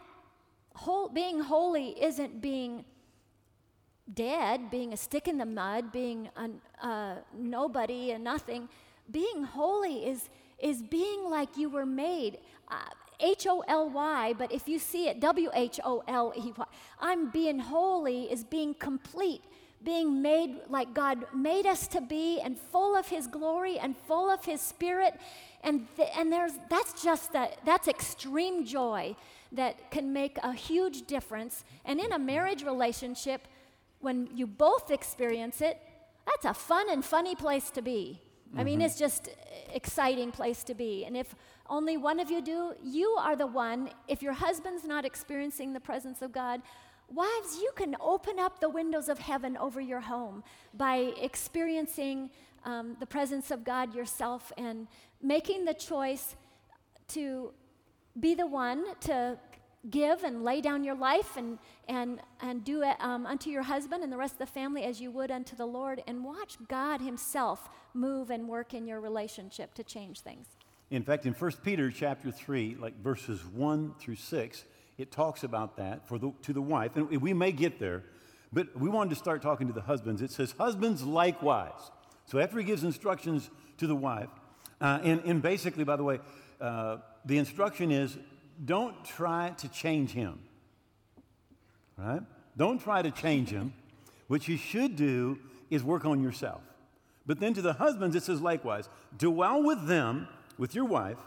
whole, 0.78 1.08
being 1.08 1.40
holy 1.40 1.88
isn't 2.02 2.40
being 2.40 2.84
dead, 4.14 4.70
being 4.70 4.92
a 4.92 4.96
stick 4.96 5.28
in 5.28 5.36
the 5.38 5.46
mud, 5.46 5.92
being 5.92 6.28
a 6.36 6.86
uh, 6.86 7.14
nobody 7.36 8.12
and 8.12 8.22
nothing. 8.24 8.68
Being 9.10 9.42
holy 9.42 10.06
is, 10.06 10.28
is 10.58 10.82
being 10.82 11.28
like 11.30 11.56
you 11.56 11.68
were 11.68 11.86
made. 11.86 12.38
Uh, 12.68 12.76
H 13.20 13.48
O 13.48 13.64
L 13.66 13.90
Y, 13.90 14.34
but 14.38 14.52
if 14.52 14.68
you 14.68 14.78
see 14.78 15.08
it, 15.08 15.18
W 15.18 15.50
H 15.52 15.80
O 15.84 16.04
L 16.06 16.32
E 16.36 16.52
Y. 16.56 16.64
I'm 17.00 17.30
being 17.30 17.58
holy 17.58 18.30
is 18.30 18.44
being 18.44 18.74
complete, 18.74 19.42
being 19.82 20.22
made 20.22 20.60
like 20.68 20.94
God 20.94 21.26
made 21.34 21.66
us 21.66 21.88
to 21.88 22.00
be, 22.00 22.40
and 22.40 22.56
full 22.56 22.94
of 22.96 23.08
His 23.08 23.26
glory 23.26 23.76
and 23.80 23.96
full 24.06 24.30
of 24.30 24.44
His 24.44 24.60
Spirit. 24.60 25.14
And, 25.64 25.88
th- 25.96 26.10
and 26.16 26.32
there's, 26.32 26.52
that's 26.70 27.02
just 27.02 27.32
that, 27.32 27.58
that's 27.64 27.88
extreme 27.88 28.64
joy 28.64 29.16
that 29.52 29.90
can 29.90 30.12
make 30.12 30.38
a 30.42 30.52
huge 30.52 31.06
difference. 31.06 31.64
And 31.84 32.00
in 32.00 32.12
a 32.12 32.18
marriage 32.18 32.64
relationship, 32.64 33.48
when 34.00 34.28
you 34.34 34.46
both 34.46 34.90
experience 34.90 35.60
it, 35.60 35.80
that's 36.26 36.44
a 36.44 36.54
fun 36.54 36.90
and 36.90 37.04
funny 37.04 37.34
place 37.34 37.70
to 37.70 37.82
be 37.82 38.22
I 38.56 38.64
mean, 38.64 38.80
it's 38.80 38.98
just 38.98 39.28
exciting 39.74 40.30
place 40.32 40.64
to 40.64 40.74
be. 40.74 41.04
And 41.04 41.16
if 41.16 41.34
only 41.68 41.96
one 41.96 42.18
of 42.18 42.30
you 42.30 42.40
do, 42.40 42.72
you 42.82 43.08
are 43.18 43.36
the 43.36 43.46
one. 43.46 43.90
If 44.06 44.22
your 44.22 44.32
husband's 44.32 44.84
not 44.84 45.04
experiencing 45.04 45.72
the 45.72 45.80
presence 45.80 46.22
of 46.22 46.32
God, 46.32 46.62
wives, 47.08 47.58
you 47.60 47.70
can 47.76 47.96
open 48.00 48.38
up 48.38 48.60
the 48.60 48.68
windows 48.68 49.08
of 49.08 49.18
heaven 49.18 49.56
over 49.56 49.80
your 49.80 50.00
home 50.00 50.42
by 50.74 51.12
experiencing 51.20 52.30
um, 52.64 52.96
the 53.00 53.06
presence 53.06 53.50
of 53.50 53.64
God 53.64 53.94
yourself 53.94 54.50
and 54.56 54.88
making 55.22 55.64
the 55.64 55.74
choice 55.74 56.36
to 57.08 57.52
be 58.20 58.34
the 58.34 58.46
one 58.46 58.84
to 59.00 59.38
give 59.90 60.24
and 60.24 60.42
lay 60.42 60.60
down 60.60 60.84
your 60.84 60.94
life 60.94 61.36
and, 61.36 61.58
and, 61.88 62.20
and 62.40 62.64
do 62.64 62.82
it 62.82 62.96
um, 63.00 63.26
unto 63.26 63.50
your 63.50 63.62
husband 63.62 64.02
and 64.02 64.12
the 64.12 64.16
rest 64.16 64.34
of 64.34 64.38
the 64.38 64.46
family 64.46 64.82
as 64.84 65.00
you 65.00 65.10
would 65.10 65.30
unto 65.30 65.56
the 65.56 65.66
Lord, 65.66 66.02
and 66.06 66.24
watch 66.24 66.56
God 66.68 67.00
Himself 67.00 67.68
move 67.94 68.30
and 68.30 68.48
work 68.48 68.74
in 68.74 68.86
your 68.86 69.00
relationship 69.00 69.74
to 69.74 69.84
change 69.84 70.20
things. 70.20 70.46
In 70.90 71.02
fact, 71.02 71.26
in 71.26 71.34
1 71.34 71.52
Peter 71.62 71.90
chapter 71.90 72.30
3, 72.30 72.76
like 72.80 73.00
verses 73.02 73.44
1 73.44 73.94
through 73.98 74.16
6, 74.16 74.64
it 74.96 75.12
talks 75.12 75.44
about 75.44 75.76
that 75.76 76.08
for 76.08 76.18
the, 76.18 76.32
to 76.42 76.52
the 76.52 76.62
wife. 76.62 76.96
And 76.96 77.08
we 77.20 77.32
may 77.32 77.52
get 77.52 77.78
there, 77.78 78.04
but 78.52 78.78
we 78.78 78.88
wanted 78.88 79.10
to 79.10 79.16
start 79.16 79.42
talking 79.42 79.66
to 79.68 79.72
the 79.72 79.82
husbands. 79.82 80.22
It 80.22 80.30
says, 80.30 80.52
Husbands 80.52 81.04
likewise. 81.04 81.90
So 82.26 82.38
after 82.38 82.58
he 82.58 82.64
gives 82.64 82.84
instructions 82.84 83.48
to 83.78 83.86
the 83.86 83.94
wife, 83.94 84.28
uh, 84.80 84.98
and, 85.02 85.22
and 85.24 85.42
basically, 85.42 85.84
by 85.84 85.96
the 85.96 86.04
way, 86.04 86.20
uh, 86.60 86.98
the 87.28 87.36
instruction 87.36 87.92
is 87.92 88.16
don't 88.64 89.04
try 89.04 89.50
to 89.58 89.68
change 89.68 90.10
him. 90.10 90.40
Right? 91.96 92.22
Don't 92.56 92.80
try 92.80 93.02
to 93.02 93.10
change 93.10 93.50
him. 93.50 93.74
What 94.28 94.48
you 94.48 94.56
should 94.56 94.96
do 94.96 95.38
is 95.70 95.84
work 95.84 96.06
on 96.06 96.22
yourself. 96.22 96.62
But 97.26 97.38
then 97.38 97.52
to 97.54 97.62
the 97.62 97.74
husbands, 97.74 98.16
it 98.16 98.22
says 98.22 98.40
likewise 98.40 98.88
dwell 99.16 99.62
with 99.62 99.86
them, 99.86 100.26
with 100.56 100.74
your 100.74 100.86
wife, 100.86 101.18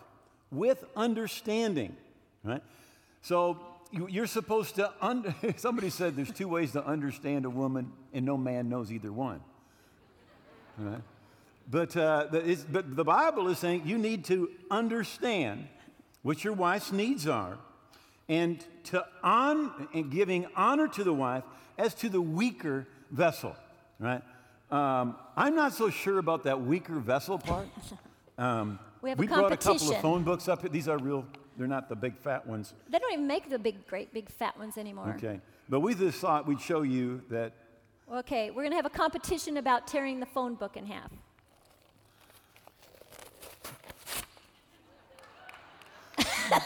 with 0.52 0.84
understanding. 0.96 1.96
Right? 2.44 2.64
So 3.22 3.60
you're 3.92 4.28
supposed 4.28 4.76
to, 4.76 4.92
somebody 5.58 5.92
said 5.92 6.16
there's 6.16 6.32
two 6.32 6.48
ways 6.48 6.72
to 6.72 6.84
understand 6.84 7.46
a 7.46 7.50
woman, 7.50 7.92
and 8.12 8.26
no 8.26 8.38
man 8.38 8.70
knows 8.70 8.92
either 8.92 9.12
one. 9.14 9.42
Right? 10.80 11.02
But, 11.70 11.96
uh, 11.96 12.26
but 12.72 12.96
the 12.96 13.04
Bible 13.04 13.50
is 13.50 13.60
saying 13.60 13.84
you 13.86 14.00
need 14.00 14.26
to 14.26 14.50
understand 14.72 15.68
what 16.24 16.44
your 16.44 16.54
wife's 16.54 16.92
needs 16.92 17.28
are, 17.28 17.58
and 18.30 18.64
to 18.86 19.06
on 19.24 19.88
and 19.94 20.12
giving 20.12 20.48
honor 20.56 20.88
to 20.88 21.04
the 21.04 21.14
wife 21.14 21.44
as 21.78 21.94
to 21.96 22.10
the 22.10 22.22
weaker 22.22 22.88
vessel, 23.10 23.56
right? 24.00 24.22
Um, 24.70 25.16
I'm 25.36 25.56
not 25.56 25.74
so 25.74 25.90
sure 25.90 26.18
about 26.20 26.44
that 26.44 26.62
weaker 26.62 26.96
vessel 27.00 27.38
part. 27.38 27.68
Um, 28.38 28.80
we 29.04 29.10
have 29.10 29.20
we 29.20 29.28
a 29.28 29.30
brought 29.30 29.52
a 29.52 29.58
couple 29.58 29.92
of 29.92 30.02
phone 30.02 30.24
books 30.24 30.48
up. 30.48 30.62
Here. 30.62 30.70
These 30.70 30.88
are 30.88 30.98
real. 30.98 31.26
They're 31.58 31.68
not 31.68 31.90
the 31.90 31.96
big 31.96 32.18
fat 32.18 32.48
ones. 32.48 32.74
They 32.90 32.98
don't 32.98 33.12
even 33.14 33.28
make 33.28 33.50
the 33.52 33.60
big, 33.60 33.86
great, 33.86 34.12
big 34.14 34.30
fat 34.30 34.58
ones 34.58 34.80
anymore. 34.80 35.14
Okay, 35.18 35.40
but 35.70 35.82
we 35.82 35.94
just 35.94 36.18
thought 36.20 36.48
we'd 36.48 36.62
show 36.62 36.82
you 36.82 37.22
that. 37.30 37.54
Okay, 38.12 38.50
we're 38.50 38.64
going 38.64 38.72
to 38.72 38.78
have 38.78 38.88
a 38.88 38.90
competition 38.90 39.58
about 39.58 39.86
tearing 39.86 40.20
the 40.20 40.26
phone 40.26 40.56
book 40.56 40.76
in 40.76 40.88
half. 40.88 41.12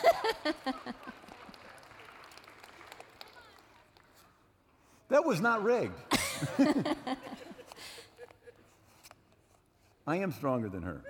That 5.10 5.24
was 5.24 5.39
not 5.39 5.63
rigged. 5.63 5.98
I 10.08 10.18
am 10.18 10.32
stronger 10.32 10.68
than 10.70 10.82
her. 10.84 11.01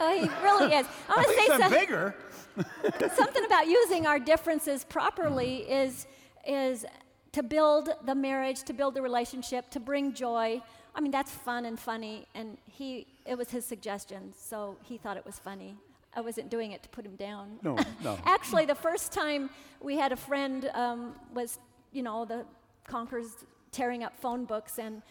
Oh, 0.00 0.14
he 0.14 0.28
really 0.42 0.74
is. 0.74 0.86
I 1.08 1.16
want 1.16 1.28
to 1.28 1.34
say 1.34 1.48
I'm 1.64 1.70
bigger. 1.70 2.14
something 3.14 3.44
about 3.44 3.66
using 3.66 4.06
our 4.06 4.18
differences 4.18 4.84
properly 4.84 5.68
is, 5.70 6.06
is 6.46 6.84
to 7.32 7.42
build 7.42 7.90
the 8.04 8.14
marriage, 8.14 8.62
to 8.64 8.72
build 8.72 8.94
the 8.94 9.02
relationship, 9.02 9.70
to 9.70 9.80
bring 9.80 10.12
joy. 10.12 10.60
I 10.94 11.00
mean, 11.00 11.10
that's 11.10 11.30
fun 11.30 11.64
and 11.64 11.80
funny, 11.80 12.26
and 12.34 12.58
he, 12.66 13.06
it 13.24 13.38
was 13.38 13.50
his 13.50 13.64
suggestion, 13.64 14.34
so 14.36 14.76
he 14.82 14.98
thought 14.98 15.16
it 15.16 15.24
was 15.24 15.38
funny. 15.38 15.76
I 16.14 16.20
wasn't 16.20 16.50
doing 16.50 16.72
it 16.72 16.82
to 16.82 16.88
put 16.88 17.06
him 17.06 17.16
down. 17.16 17.58
No, 17.62 17.76
no. 18.02 18.18
Actually, 18.24 18.66
the 18.66 18.74
first 18.74 19.12
time 19.12 19.48
we 19.80 19.96
had 19.96 20.12
a 20.12 20.16
friend 20.16 20.70
um, 20.74 21.14
was, 21.34 21.58
you 21.92 22.02
know, 22.02 22.24
the 22.24 22.44
Conquerors 22.86 23.44
tearing 23.70 24.04
up 24.04 24.14
phone 24.20 24.44
books, 24.44 24.78
and, 24.78 25.02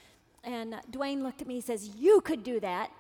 and 0.44 0.76
Duane 0.92 1.24
looked 1.24 1.42
at 1.42 1.48
me, 1.48 1.56
he 1.56 1.62
says, 1.62 1.90
You 1.98 2.22
could 2.22 2.44
do 2.44 2.60
that. 2.60 2.92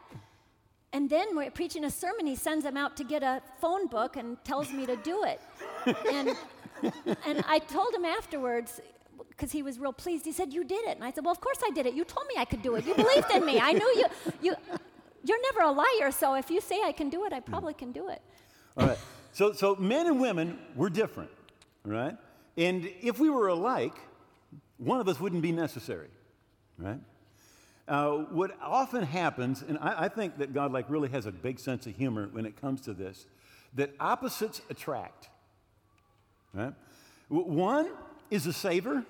And 0.93 1.09
then 1.09 1.35
we're 1.35 1.51
preaching 1.51 1.85
a 1.85 1.91
sermon, 1.91 2.25
he 2.25 2.35
sends 2.35 2.65
him 2.65 2.75
out 2.75 2.97
to 2.97 3.03
get 3.03 3.23
a 3.23 3.41
phone 3.59 3.87
book 3.87 4.17
and 4.17 4.43
tells 4.43 4.73
me 4.73 4.85
to 4.85 4.97
do 4.97 5.23
it. 5.23 5.39
and, 6.11 6.35
and 7.25 7.45
I 7.47 7.59
told 7.59 7.93
him 7.93 8.03
afterwards, 8.03 8.81
because 9.29 9.51
he 9.51 9.63
was 9.63 9.79
real 9.79 9.93
pleased, 9.93 10.25
he 10.25 10.31
said, 10.31 10.51
You 10.51 10.63
did 10.63 10.85
it. 10.85 10.95
And 10.97 11.03
I 11.03 11.11
said, 11.11 11.23
Well, 11.23 11.31
of 11.31 11.39
course 11.39 11.59
I 11.65 11.71
did 11.71 11.85
it. 11.85 11.93
You 11.93 12.03
told 12.03 12.27
me 12.27 12.35
I 12.37 12.45
could 12.45 12.61
do 12.61 12.75
it. 12.75 12.85
You 12.85 12.95
believed 12.95 13.31
in 13.31 13.45
me. 13.45 13.59
I 13.59 13.71
knew 13.71 13.93
you. 13.95 14.05
you 14.41 14.55
you're 15.23 15.41
never 15.41 15.61
a 15.61 15.71
liar, 15.71 16.11
so 16.11 16.35
if 16.35 16.49
you 16.49 16.61
say 16.61 16.81
I 16.83 16.91
can 16.91 17.09
do 17.09 17.25
it, 17.25 17.33
I 17.33 17.39
probably 17.39 17.73
can 17.73 17.91
do 17.91 18.09
it. 18.09 18.21
All 18.77 18.87
right. 18.87 18.97
So, 19.33 19.53
so 19.53 19.75
men 19.75 20.07
and 20.07 20.19
women, 20.19 20.59
we're 20.75 20.89
different, 20.89 21.29
right? 21.85 22.17
And 22.57 22.89
if 23.01 23.19
we 23.19 23.29
were 23.29 23.47
alike, 23.47 23.95
one 24.77 24.99
of 24.99 25.07
us 25.07 25.19
wouldn't 25.19 25.41
be 25.41 25.51
necessary, 25.51 26.09
right? 26.77 26.99
Uh, 27.87 28.17
what 28.31 28.57
often 28.61 29.03
happens, 29.03 29.61
and 29.61 29.77
I, 29.79 30.05
I 30.05 30.07
think 30.07 30.37
that 30.37 30.53
God 30.53 30.71
like 30.71 30.89
really 30.89 31.09
has 31.09 31.25
a 31.25 31.31
big 31.31 31.59
sense 31.59 31.85
of 31.87 31.95
humor 31.95 32.29
when 32.31 32.45
it 32.45 32.59
comes 32.59 32.81
to 32.81 32.93
this, 32.93 33.25
that 33.75 33.91
opposites 33.99 34.61
attract, 34.69 35.29
right? 36.53 36.73
One 37.29 37.89
is 38.29 38.47
a 38.47 38.53
saver, 38.53 39.05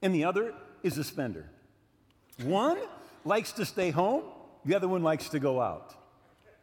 and 0.00 0.14
the 0.14 0.24
other 0.24 0.54
is 0.82 0.98
a 0.98 1.04
spender. 1.04 1.46
One 2.42 2.78
likes 3.24 3.52
to 3.52 3.64
stay 3.66 3.90
home, 3.90 4.24
the 4.64 4.74
other 4.74 4.88
one 4.88 5.02
likes 5.02 5.28
to 5.30 5.38
go 5.38 5.60
out 5.60 5.94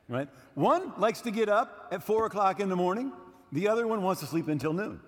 right? 0.10 0.28
One 0.56 0.92
likes 0.98 1.22
to 1.22 1.32
get 1.32 1.48
up 1.48 1.88
at 1.92 2.04
four 2.04 2.26
o'clock 2.26 2.60
in 2.60 2.68
the 2.68 2.76
morning. 2.76 3.14
The 3.52 3.70
other 3.70 3.88
one 3.88 4.02
wants 4.02 4.20
to 4.22 4.28
sleep 4.28 4.48
until 4.48 4.74
noon, 4.74 5.00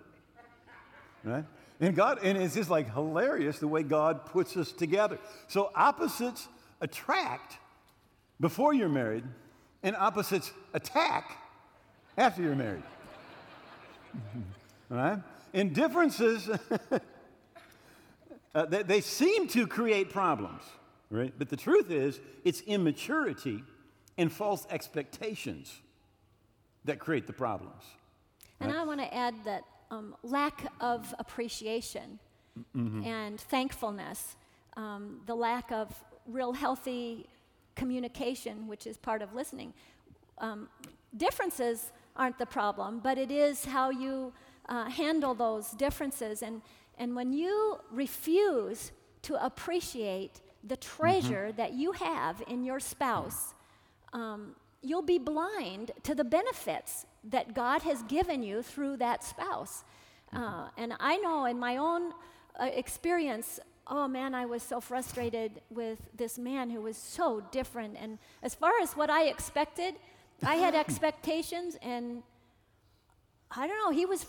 right? 1.23 1.43
And 1.79 1.95
God, 1.95 2.19
and 2.23 2.37
it's 2.37 2.53
just 2.53 2.69
like 2.69 2.93
hilarious 2.93 3.59
the 3.59 3.67
way 3.67 3.83
God 3.83 4.25
puts 4.27 4.55
us 4.55 4.71
together. 4.71 5.17
So 5.47 5.71
opposites 5.75 6.47
attract 6.79 7.57
before 8.39 8.73
you're 8.73 8.89
married, 8.89 9.23
and 9.83 9.95
opposites 9.95 10.51
attack 10.73 11.37
after 12.17 12.41
you're 12.41 12.55
married. 12.55 12.83
Right? 14.89 15.19
And 15.53 15.73
differences, 15.73 16.49
uh, 18.55 18.65
they, 18.65 18.83
they 18.83 18.99
seem 18.99 19.47
to 19.47 19.65
create 19.65 20.09
problems, 20.09 20.61
right? 21.11 21.33
But 21.37 21.49
the 21.49 21.57
truth 21.57 21.91
is, 21.91 22.19
it's 22.43 22.61
immaturity 22.61 23.63
and 24.17 24.31
false 24.31 24.65
expectations 24.69 25.81
that 26.85 26.99
create 26.99 27.27
the 27.27 27.33
problems. 27.33 27.83
And 28.59 28.71
I 28.71 28.83
want 28.83 28.99
to 28.99 29.13
add 29.13 29.35
that 29.45 29.63
um, 29.91 30.15
lack 30.23 30.65
of 30.79 31.13
appreciation 31.19 32.19
and 33.05 33.39
thankfulness, 33.39 34.35
um, 34.77 35.21
the 35.25 35.35
lack 35.35 35.71
of 35.71 36.03
real 36.27 36.53
healthy 36.53 37.27
communication, 37.75 38.67
which 38.67 38.85
is 38.85 38.97
part 38.97 39.21
of 39.21 39.33
listening. 39.33 39.73
Um, 40.37 40.69
differences 41.15 41.91
aren't 42.15 42.37
the 42.37 42.45
problem, 42.45 42.99
but 42.99 43.17
it 43.17 43.31
is 43.31 43.65
how 43.65 43.89
you 43.89 44.33
uh, 44.69 44.89
handle 44.89 45.33
those 45.33 45.71
differences. 45.71 46.41
And, 46.41 46.61
and 46.97 47.15
when 47.15 47.33
you 47.33 47.79
refuse 47.91 48.91
to 49.23 49.43
appreciate 49.43 50.41
the 50.63 50.77
treasure 50.77 51.51
that 51.53 51.73
you 51.73 51.91
have 51.93 52.41
in 52.47 52.63
your 52.63 52.79
spouse, 52.79 53.53
um, 54.13 54.55
you'll 54.81 55.01
be 55.01 55.17
blind 55.17 55.91
to 56.03 56.15
the 56.15 56.23
benefits 56.23 57.05
that 57.23 57.53
God 57.53 57.83
has 57.83 58.01
given 58.03 58.41
you 58.43 58.61
through 58.61 58.97
that 58.97 59.23
spouse. 59.23 59.83
Uh, 60.33 60.69
and 60.77 60.93
I 60.99 61.17
know 61.17 61.45
in 61.45 61.59
my 61.59 61.77
own 61.77 62.13
uh, 62.59 62.65
experience, 62.65 63.59
oh 63.87 64.07
man, 64.07 64.33
I 64.33 64.45
was 64.45 64.63
so 64.63 64.79
frustrated 64.79 65.61
with 65.69 65.99
this 66.15 66.37
man 66.37 66.69
who 66.69 66.81
was 66.81 66.97
so 66.97 67.41
different. 67.51 67.97
And 67.99 68.17
as 68.41 68.55
far 68.55 68.71
as 68.81 68.93
what 68.93 69.09
I 69.09 69.25
expected, 69.25 69.95
I 70.43 70.55
had 70.55 70.73
expectations, 70.85 71.77
and 71.81 72.23
I 73.51 73.67
don't 73.67 73.77
know, 73.77 73.91
he 73.95 74.05
was. 74.05 74.25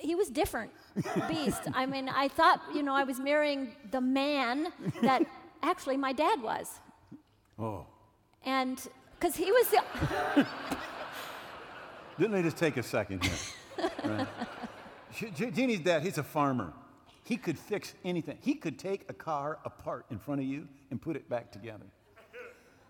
He 0.00 0.14
was 0.14 0.28
different 0.28 0.70
beast. 1.28 1.62
I 1.74 1.84
mean, 1.84 2.08
I 2.08 2.28
thought, 2.28 2.62
you 2.72 2.84
know, 2.84 2.94
I 2.94 3.02
was 3.02 3.18
marrying 3.18 3.72
the 3.90 4.00
man 4.00 4.68
that 5.02 5.26
actually 5.62 5.96
my 5.96 6.12
dad 6.12 6.42
was. 6.42 6.80
Oh. 7.58 7.86
And 8.44 8.80
because 9.18 9.36
he 9.36 9.50
was 9.50 9.66
the, 9.68 10.46
Didn't 12.18 12.32
they 12.32 12.42
just 12.42 12.56
take 12.56 12.76
a 12.76 12.82
second 12.82 13.24
here? 13.24 13.34
Right. 14.04 14.26
Je- 15.14 15.30
Je- 15.30 15.50
Jeanie's 15.52 15.80
dad, 15.80 16.02
he's 16.02 16.18
a 16.18 16.22
farmer. 16.22 16.72
He 17.22 17.36
could 17.36 17.56
fix 17.58 17.94
anything. 18.04 18.36
He 18.40 18.54
could 18.54 18.76
take 18.78 19.04
a 19.08 19.12
car 19.12 19.58
apart 19.64 20.06
in 20.10 20.18
front 20.18 20.40
of 20.40 20.46
you 20.46 20.66
and 20.90 21.00
put 21.00 21.14
it 21.14 21.28
back 21.28 21.52
together. 21.52 21.84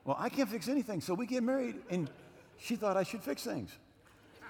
Well, 0.05 0.17
I 0.19 0.31
can't 0.31 0.49
fix 0.49 0.67
anything. 0.69 1.03
So 1.03 1.13
we 1.13 1.27
get 1.27 1.43
married, 1.43 1.77
and 1.91 2.11
she 2.57 2.77
thought 2.77 2.97
I 2.97 3.03
should 3.03 3.23
fix 3.23 3.43
things. 3.45 3.71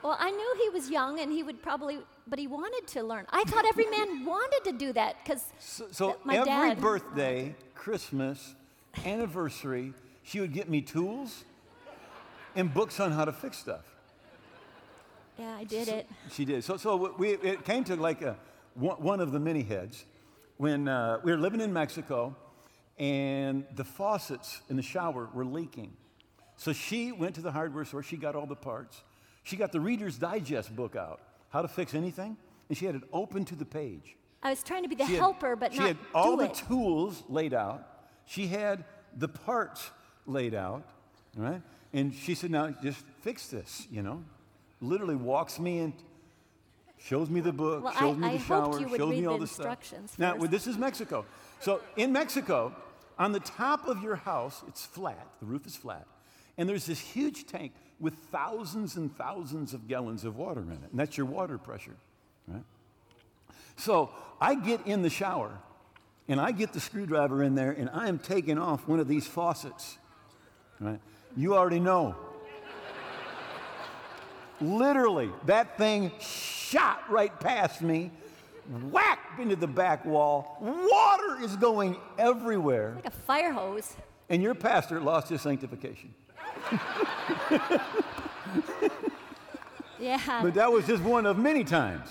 Well, 0.02 0.17
I 0.19 0.31
knew 0.31 0.55
he 0.62 0.69
was 0.71 0.90
young 0.90 1.19
and 1.21 1.33
he 1.33 1.43
would 1.43 1.62
probably, 1.62 1.99
but 2.26 2.38
he 2.38 2.47
wanted 2.47 2.87
to 2.88 3.02
learn. 3.02 3.26
I 3.31 3.45
thought 3.45 3.64
every 3.67 3.87
man 3.87 4.25
wanted 4.26 4.64
to 4.64 4.73
do 4.73 4.93
that 4.93 5.17
because 5.25 5.45
So, 5.59 5.87
so 5.90 6.17
my 6.25 6.37
every 6.37 6.47
dad. 6.47 6.81
birthday, 6.81 7.55
Christmas, 7.75 8.55
anniversary, 9.05 9.93
she 10.23 10.40
would 10.40 10.52
get 10.52 10.69
me 10.69 10.81
tools 10.83 11.45
and 12.55 12.73
books 12.73 13.00
on 13.00 13.12
how 13.12 13.25
to 13.25 13.33
fix 13.33 13.59
stuff. 13.59 13.85
Yeah, 15.38 15.57
I 15.57 15.64
did 15.64 15.88
it. 15.88 16.09
She 16.33 16.45
did. 16.45 16.64
So, 16.64 16.76
so 16.76 17.14
we, 17.17 17.31
it 17.31 17.64
came 17.64 17.85
to 17.85 17.97
like 17.97 18.23
a, 18.23 18.37
one, 18.75 18.97
one 19.00 19.21
of 19.21 19.33
the 19.33 19.38
many 19.40 19.62
heads 19.62 20.05
when 20.57 20.88
uh, 20.88 21.19
we 21.23 21.31
were 21.31 21.38
living 21.38 21.61
in 21.61 21.73
Mexico 21.73 22.35
and 22.99 23.64
the 23.76 23.85
faucets 23.85 24.61
in 24.69 24.76
the 24.76 24.83
shower 24.83 25.28
were 25.33 25.45
leaking. 25.45 25.97
So 26.57 26.73
she 26.73 27.12
went 27.12 27.37
to 27.37 27.40
the 27.40 27.52
hardware 27.52 27.85
store, 27.85 28.02
she 28.02 28.17
got 28.17 28.35
all 28.35 28.47
the 28.47 28.57
parts. 28.57 29.02
She 29.49 29.57
got 29.57 29.73
the 29.73 29.81
Reader's 29.81 30.19
Digest 30.19 30.76
book 30.76 30.95
out, 30.95 31.21
How 31.49 31.62
to 31.62 31.69
Fix 31.69 31.95
Anything, 31.95 32.37
and 32.69 32.76
she 32.76 32.85
had 32.85 32.95
it 32.97 33.02
open 33.14 33.47
to 33.47 33.55
the 33.57 33.64
page. 33.64 34.14
I 34.43 34.50
was 34.50 34.62
trying 34.62 34.83
to 34.83 34.90
be 34.90 34.95
the 34.95 35.07
She 35.07 35.12
had- 35.12 35.21
helper, 35.21 35.57
but 35.57 35.73
she 35.73 35.78
not 35.78 35.88
had 35.88 35.97
all 36.14 36.37
the 36.37 36.45
it. 36.50 36.55
tools 36.55 37.25
laid 37.31 37.55
out. 37.55 37.83
She 38.26 38.47
had 38.49 38.85
the 39.17 39.26
parts 39.28 39.90
laid 40.26 40.52
out, 40.55 40.83
right? 41.35 41.62
And 41.95 42.14
she 42.14 42.35
said, 42.35 42.50
"Now 42.50 42.69
just 42.83 43.02
fix 43.23 43.49
this," 43.49 43.88
you 43.90 44.02
know. 44.02 44.23
Literally 44.83 45.17
walks 45.17 45.59
me 45.59 45.78
in, 45.78 45.95
shows 46.99 47.31
me 47.31 47.40
the 47.40 47.50
book, 47.52 47.85
Well, 47.85 47.93
shows 47.95 48.17
I- 48.17 48.21
me 48.21 48.21
the 48.21 48.45
hoped 48.45 48.78
shower, 48.81 48.99
shows 48.99 49.11
me 49.11 49.25
all 49.26 49.38
the 49.38 49.47
stuff. 49.47 49.64
instructions 49.67 50.19
Now, 50.19 50.37
this 50.37 50.67
is 50.67 50.76
Mexico. 50.76 51.25
So 51.61 51.81
in 51.97 52.12
Mexico, 52.12 52.76
on 53.19 53.33
the 53.33 53.40
top 53.40 53.88
of 53.88 54.02
your 54.02 54.17
house, 54.17 54.62
it's 54.69 54.85
flat. 54.85 55.26
The 55.40 55.47
roof 55.47 55.67
is 55.67 55.75
flat, 55.75 56.07
and 56.59 56.69
there's 56.69 56.85
this 56.85 57.00
huge 57.00 57.47
tank 57.47 57.73
with 57.99 58.15
thousands 58.31 58.97
and 58.97 59.17
thousands 59.17 59.73
of 59.73 59.88
gallons 59.88 60.25
of 60.25 60.37
water 60.37 60.61
in 60.61 60.73
it, 60.73 60.91
and 60.91 61.00
that's 61.00 61.17
your 61.17 61.27
water 61.27 61.57
pressure, 61.57 61.97
right? 62.47 62.62
So 63.77 64.11
I 64.41 64.57
get 64.57 64.87
in 64.87 65.03
the 65.03 65.11
shower 65.11 65.53
and 66.29 66.41
I 66.41 66.50
get 66.50 66.73
the 66.73 66.81
screwdriver 66.81 67.43
in 67.43 67.55
there 67.55 67.71
and 67.71 67.88
I 67.88 68.09
am 68.09 68.19
taking 68.19 68.59
off 68.59 68.87
one 68.87 69.00
of 69.00 69.09
these 69.09 69.27
faucets. 69.27 69.97
Right? 70.81 71.00
You 71.37 71.55
already 71.55 71.81
know. 71.81 72.17
Literally, 74.61 75.31
that 75.47 75.79
thing 75.79 76.11
shot 76.19 77.09
right 77.09 77.38
past 77.38 77.81
me, 77.81 78.11
whacked 78.91 79.38
into 79.38 79.55
the 79.55 79.69
back 79.69 80.05
wall. 80.05 80.57
Water 80.61 81.45
is 81.45 81.55
going 81.57 81.97
everywhere. 82.19 82.95
Like 82.97 83.07
a 83.07 83.11
fire 83.11 83.53
hose. 83.53 83.95
And 84.29 84.43
your 84.43 84.57
pastor 84.57 85.00
lost 85.00 85.29
his 85.29 85.41
sanctification. 85.43 86.12
Yeah. 90.01 90.41
But 90.43 90.55
that 90.55 90.71
was 90.71 90.87
just 90.87 91.03
one 91.03 91.27
of 91.27 91.39
many 91.39 91.65
times. 91.65 92.09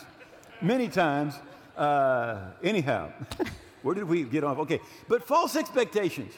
Many 0.62 0.88
times. 0.88 1.36
Uh, 1.76 2.40
anyhow, 2.64 3.12
where 3.82 3.96
did 3.96 4.06
we 4.06 4.24
get 4.24 4.44
off? 4.44 4.58
Okay, 4.60 4.80
but 5.08 5.28
false 5.28 5.56
expectations, 5.56 6.34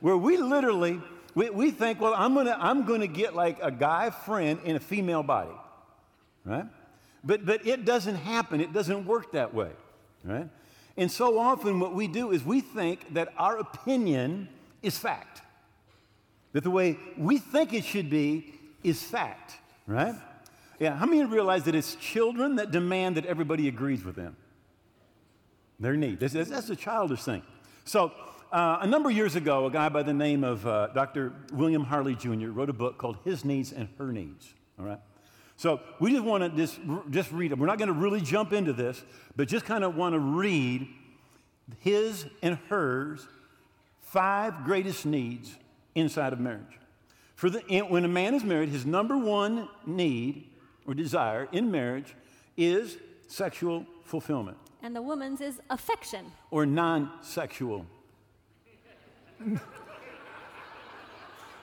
where 0.00 0.16
we 0.16 0.36
literally 0.36 1.00
we, 1.34 1.48
we 1.50 1.70
think, 1.70 2.00
well, 2.00 2.12
I'm 2.14 2.34
gonna 2.34 2.56
I'm 2.58 2.84
gonna 2.84 3.06
get 3.06 3.34
like 3.34 3.58
a 3.62 3.70
guy 3.70 4.10
friend 4.10 4.58
in 4.64 4.76
a 4.76 4.80
female 4.80 5.22
body, 5.22 5.54
right? 6.44 6.66
But 7.22 7.46
but 7.46 7.64
it 7.66 7.84
doesn't 7.84 8.16
happen. 8.16 8.60
It 8.60 8.72
doesn't 8.72 9.06
work 9.06 9.32
that 9.32 9.54
way, 9.54 9.70
right? 10.24 10.48
And 10.96 11.10
so 11.10 11.38
often, 11.38 11.78
what 11.78 11.94
we 11.94 12.08
do 12.08 12.32
is 12.32 12.44
we 12.44 12.60
think 12.60 13.14
that 13.14 13.32
our 13.38 13.58
opinion 13.58 14.48
is 14.82 14.98
fact. 14.98 15.42
That 16.52 16.64
the 16.64 16.70
way 16.70 16.98
we 17.16 17.38
think 17.38 17.72
it 17.72 17.84
should 17.84 18.10
be 18.10 18.54
is 18.82 19.02
fact, 19.02 19.54
right? 19.86 20.14
Yeah, 20.78 20.96
how 20.96 21.06
many 21.06 21.22
realize 21.24 21.64
that 21.64 21.74
it's 21.74 21.94
children 21.96 22.56
that 22.56 22.70
demand 22.70 23.16
that 23.16 23.26
everybody 23.26 23.68
agrees 23.68 24.04
with 24.04 24.16
them? 24.16 24.36
Their 25.78 25.96
need. 25.96 26.20
That's, 26.20 26.32
that's, 26.32 26.70
a 26.70 26.76
childish 26.76 27.22
thing. 27.22 27.42
So, 27.84 28.12
uh, 28.50 28.78
a 28.80 28.86
number 28.86 29.10
of 29.10 29.16
years 29.16 29.36
ago, 29.36 29.66
a 29.66 29.70
guy 29.70 29.88
by 29.88 30.02
the 30.02 30.12
name 30.12 30.42
of 30.42 30.66
uh, 30.66 30.88
Dr. 30.88 31.32
William 31.52 31.84
Harley 31.84 32.14
Jr. 32.14 32.48
wrote 32.48 32.68
a 32.68 32.74
book 32.74 32.98
called 32.98 33.18
His 33.24 33.44
Needs 33.44 33.72
and 33.72 33.88
Her 33.98 34.10
Needs. 34.10 34.52
All 34.78 34.86
right? 34.86 34.98
So, 35.56 35.80
we 36.00 36.10
just 36.12 36.24
want 36.24 36.42
to 36.42 36.50
just, 36.50 36.80
just 37.10 37.30
read 37.30 37.52
it. 37.52 37.58
We're 37.58 37.66
not 37.66 37.78
going 37.78 37.88
to 37.88 37.94
really 37.94 38.20
jump 38.20 38.52
into 38.52 38.72
this, 38.72 39.02
but 39.36 39.48
just 39.48 39.66
kind 39.66 39.84
of 39.84 39.96
want 39.96 40.14
to 40.14 40.18
read 40.18 40.88
his 41.78 42.26
and 42.42 42.58
hers 42.68 43.26
five 44.00 44.64
greatest 44.64 45.06
needs 45.06 45.54
inside 45.94 46.32
of 46.32 46.40
marriage. 46.40 46.78
For 47.34 47.50
the, 47.50 47.60
when 47.88 48.04
a 48.04 48.08
man 48.08 48.34
is 48.34 48.44
married, 48.44 48.68
his 48.68 48.84
number 48.84 49.16
one 49.16 49.68
need 49.86 50.50
or 50.86 50.94
desire 50.94 51.48
in 51.52 51.70
marriage 51.70 52.14
is 52.56 52.98
sexual 53.28 53.86
fulfillment 54.04 54.56
and 54.82 54.94
the 54.96 55.02
woman's 55.02 55.40
is 55.40 55.60
affection. 55.70 56.32
or 56.50 56.66
non 56.66 57.10
sexual. 57.22 57.86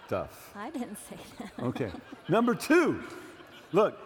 Tough. 0.08 0.54
I 0.56 0.70
didn't 0.70 0.98
say 1.10 1.18
that. 1.40 1.52
Okay. 1.64 1.92
Number 2.30 2.56
two, 2.56 3.04
look, 3.74 4.00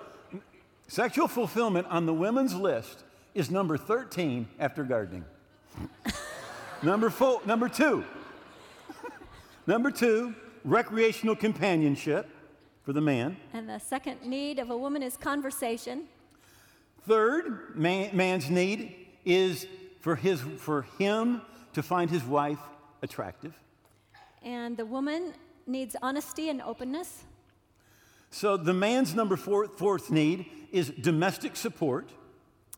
sexual 0.87 1.27
fulfillment 1.27 1.87
on 1.87 2.05
the 2.05 2.13
women's 2.13 2.55
list 2.55 3.03
is 3.35 3.51
number 3.51 3.77
13 3.77 4.47
after 4.59 4.83
gardening. 4.83 5.25
number 6.81 7.09
four, 7.09 7.41
number 7.45 7.69
two, 7.69 8.03
number 9.67 9.91
two, 9.91 10.35
recreational 10.63 11.35
companionship 11.35 12.29
for 12.83 12.93
the 12.93 13.01
man. 13.01 13.37
And 13.53 13.69
the 13.69 13.79
second 13.79 14.23
need 14.25 14.59
of 14.59 14.69
a 14.69 14.77
woman 14.77 15.03
is 15.03 15.17
conversation. 15.17 16.05
Third, 17.07 17.75
man, 17.75 18.15
man's 18.15 18.49
need 18.49 19.07
is 19.25 19.67
for, 19.99 20.15
his, 20.15 20.41
for 20.57 20.83
him 20.97 21.41
to 21.73 21.83
find 21.83 22.09
his 22.09 22.23
wife 22.23 22.59
attractive. 23.01 23.53
And 24.43 24.77
the 24.77 24.85
woman 24.85 25.33
needs 25.67 25.95
honesty 26.01 26.49
and 26.49 26.61
openness. 26.61 27.23
So 28.29 28.57
the 28.57 28.73
man's 28.73 29.13
number 29.13 29.35
four, 29.35 29.67
fourth 29.67 30.09
need 30.09 30.45
is 30.71 30.89
domestic 30.89 31.55
support. 31.55 32.09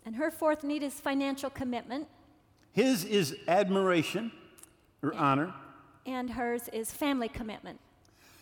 And 0.06 0.16
her 0.16 0.32
fourth 0.32 0.64
need 0.64 0.84
is 0.84 0.94
financial 0.94 1.50
commitment. 1.50 2.08
His 2.72 3.06
is 3.06 3.38
admiration 3.48 4.32
or 5.02 5.14
honor. 5.14 5.54
And 6.06 6.32
hers 6.32 6.70
is 6.74 6.92
family 6.92 7.30
commitment. 7.30 7.80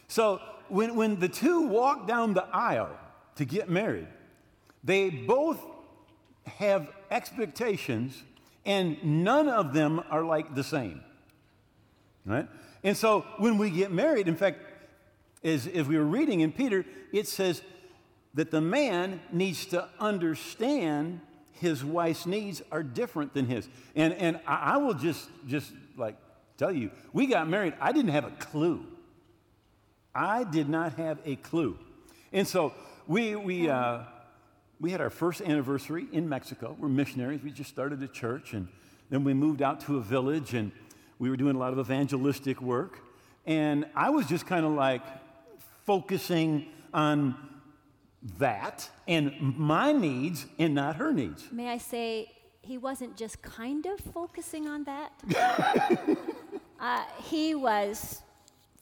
So 0.08 0.42
when, 0.68 0.96
when 0.96 1.20
the 1.20 1.30
two 1.30 1.68
walk 1.68 2.08
down 2.08 2.34
the 2.34 2.46
aisle 2.52 2.98
to 3.36 3.46
get 3.46 3.70
married, 3.70 4.08
they 4.84 5.10
both 5.10 5.60
have 6.46 6.90
expectations, 7.12 8.24
and 8.66 9.24
none 9.24 9.48
of 9.48 9.74
them 9.74 10.02
are 10.10 10.24
like 10.24 10.56
the 10.56 10.64
same. 10.64 11.02
Right? 12.26 12.48
And 12.84 12.98
so 12.98 13.26
when 13.38 13.58
we 13.58 13.70
get 13.70 13.92
married, 13.92 14.28
in 14.28 14.36
fact, 14.36 14.60
as, 15.44 15.68
as 15.68 15.88
we 15.88 15.98
were 15.98 16.06
reading 16.06 16.42
in 16.42 16.52
Peter, 16.52 16.86
it 17.12 17.28
says 17.28 17.62
that 18.34 18.52
the 18.52 18.62
man 18.62 19.22
needs 19.32 19.66
to 19.68 19.88
understand 20.00 21.22
his 21.52 21.84
wife's 21.86 22.26
needs 22.26 22.62
are 22.72 22.82
different 22.82 23.34
than 23.34 23.46
his. 23.46 23.68
And, 23.96 24.14
and 24.14 24.40
I, 24.48 24.74
I 24.74 24.78
will 24.78 24.94
just, 24.94 25.30
just 25.48 25.72
like 25.96 26.16
tell 26.58 26.72
you, 26.72 26.92
we 27.14 27.28
got 27.28 27.48
married, 27.48 27.74
I 27.80 27.92
didn't 27.92 28.12
have 28.12 28.26
a 28.26 28.32
clue. 28.32 28.86
I 30.14 30.44
did 30.44 30.70
not 30.70 30.94
have 30.96 31.20
a 31.26 31.36
clue. 31.38 31.78
And 32.34 32.48
so 32.48 32.74
we, 33.08 33.36
we, 33.36 33.70
uh, 33.70 34.00
we 34.80 34.92
had 34.92 35.02
our 35.02 35.10
first 35.10 35.42
anniversary 35.42 36.08
in 36.12 36.28
Mexico. 36.28 36.76
We're 36.80 36.90
missionaries. 36.90 37.42
We 37.44 37.52
just 37.52 37.70
started 37.70 38.02
a 38.04 38.08
church, 38.08 38.54
and 38.54 38.68
then 39.10 39.24
we 39.24 39.34
moved 39.34 39.62
out 39.62 39.82
to 39.82 39.98
a 39.98 40.02
village, 40.02 40.54
and 40.54 40.72
we 41.20 41.30
were 41.30 41.38
doing 41.38 41.56
a 41.56 41.60
lot 41.60 41.72
of 41.74 41.80
evangelistic 41.80 42.62
work. 42.62 43.00
And 43.46 43.86
I 43.96 44.10
was 44.10 44.28
just 44.28 44.46
kind 44.46 44.66
of 44.66 44.74
like 44.74 45.04
focusing 45.86 46.68
on 46.94 47.36
that 48.38 48.90
and 49.08 49.34
my 49.58 49.92
needs 49.92 50.46
and 50.60 50.76
not 50.76 50.98
her 50.98 51.12
needs. 51.12 51.48
May 51.52 51.70
I 51.70 51.78
say, 51.78 52.32
he 52.62 52.78
wasn't 52.78 53.18
just 53.18 53.42
kind 53.42 53.86
of 53.86 54.00
focusing 54.00 54.68
on 54.68 54.84
that. 54.84 56.18
uh, 56.82 57.04
he 57.24 57.54
was 57.54 58.24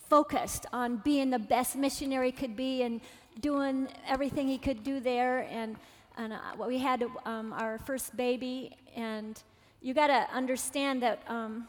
focused 0.08 0.66
on 0.72 0.98
being 0.98 1.30
the 1.30 1.38
best 1.38 1.76
missionary 1.76 2.32
could 2.32 2.56
be 2.56 2.82
and 2.82 3.02
doing 3.42 3.90
everything 4.08 4.48
he 4.48 4.58
could 4.58 4.84
do 4.84 5.02
there. 5.02 5.48
And, 5.52 5.76
and 6.18 6.34
uh, 6.34 6.38
we 6.66 6.80
had 6.80 7.04
um, 7.26 7.54
our 7.54 7.78
first 7.80 8.16
baby, 8.16 8.76
and 8.96 9.42
you 9.82 9.94
got 9.94 10.08
to 10.08 10.28
understand 10.34 11.04
that 11.04 11.22
um, 11.28 11.68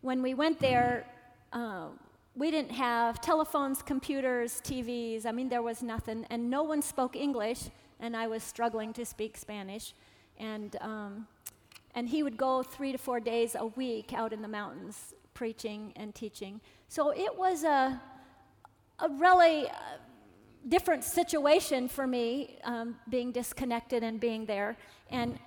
when 0.00 0.22
we 0.22 0.32
went 0.32 0.58
there, 0.58 1.06
uh, 1.52 1.88
we 2.34 2.50
didn't 2.50 2.72
have 2.72 3.20
telephones, 3.20 3.82
computers, 3.82 4.62
TVs. 4.64 5.26
I 5.26 5.32
mean, 5.32 5.50
there 5.50 5.62
was 5.62 5.82
nothing, 5.82 6.26
and 6.30 6.48
no 6.48 6.62
one 6.62 6.80
spoke 6.80 7.14
English, 7.14 7.64
and 8.00 8.16
I 8.16 8.28
was 8.28 8.42
struggling 8.42 8.94
to 8.94 9.04
speak 9.04 9.36
Spanish. 9.36 9.92
And, 10.38 10.74
um, 10.80 11.26
and 11.94 12.08
he 12.08 12.22
would 12.22 12.38
go 12.38 12.62
three 12.62 12.92
to 12.92 12.98
four 12.98 13.20
days 13.20 13.54
a 13.58 13.66
week 13.66 14.14
out 14.14 14.32
in 14.32 14.40
the 14.40 14.48
mountains 14.48 15.14
preaching 15.34 15.92
and 15.96 16.14
teaching. 16.14 16.60
So 16.88 17.10
it 17.10 17.36
was 17.36 17.64
a, 17.64 18.00
a 18.98 19.08
really 19.08 19.68
uh, 19.68 19.72
different 20.68 21.04
situation 21.04 21.88
for 21.88 22.06
me, 22.06 22.58
um, 22.64 22.96
being 23.08 23.32
disconnected 23.32 24.02
and 24.02 24.20
being 24.20 24.46
there. 24.46 24.76
And 25.10 25.38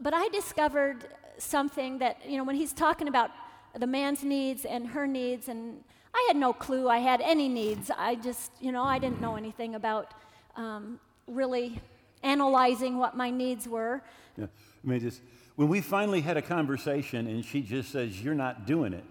but 0.00 0.14
I 0.14 0.28
discovered 0.28 1.08
something 1.38 1.98
that 1.98 2.18
you 2.28 2.36
know 2.36 2.44
when 2.44 2.56
he's 2.56 2.72
talking 2.72 3.08
about 3.08 3.30
the 3.78 3.86
man's 3.86 4.22
needs 4.22 4.64
and 4.64 4.86
her 4.88 5.06
needs, 5.06 5.48
and 5.48 5.82
I 6.14 6.24
had 6.28 6.36
no 6.36 6.52
clue 6.52 6.88
I 6.88 6.98
had 6.98 7.20
any 7.20 7.48
needs. 7.48 7.90
I 7.96 8.16
just 8.16 8.52
you 8.60 8.72
know 8.72 8.82
I 8.82 8.98
didn't 8.98 9.20
know 9.20 9.36
anything 9.36 9.74
about 9.74 10.14
um, 10.56 10.98
really 11.26 11.80
analyzing 12.22 12.98
what 12.98 13.16
my 13.16 13.30
needs 13.30 13.68
were. 13.68 14.02
Yeah. 14.36 14.46
I 14.84 14.88
mean, 14.88 15.00
just 15.00 15.20
when 15.56 15.68
we 15.68 15.80
finally 15.80 16.20
had 16.20 16.36
a 16.36 16.42
conversation, 16.42 17.26
and 17.26 17.44
she 17.44 17.62
just 17.62 17.90
says, 17.90 18.20
"You're 18.20 18.34
not 18.34 18.66
doing 18.66 18.92
it. 18.92 19.04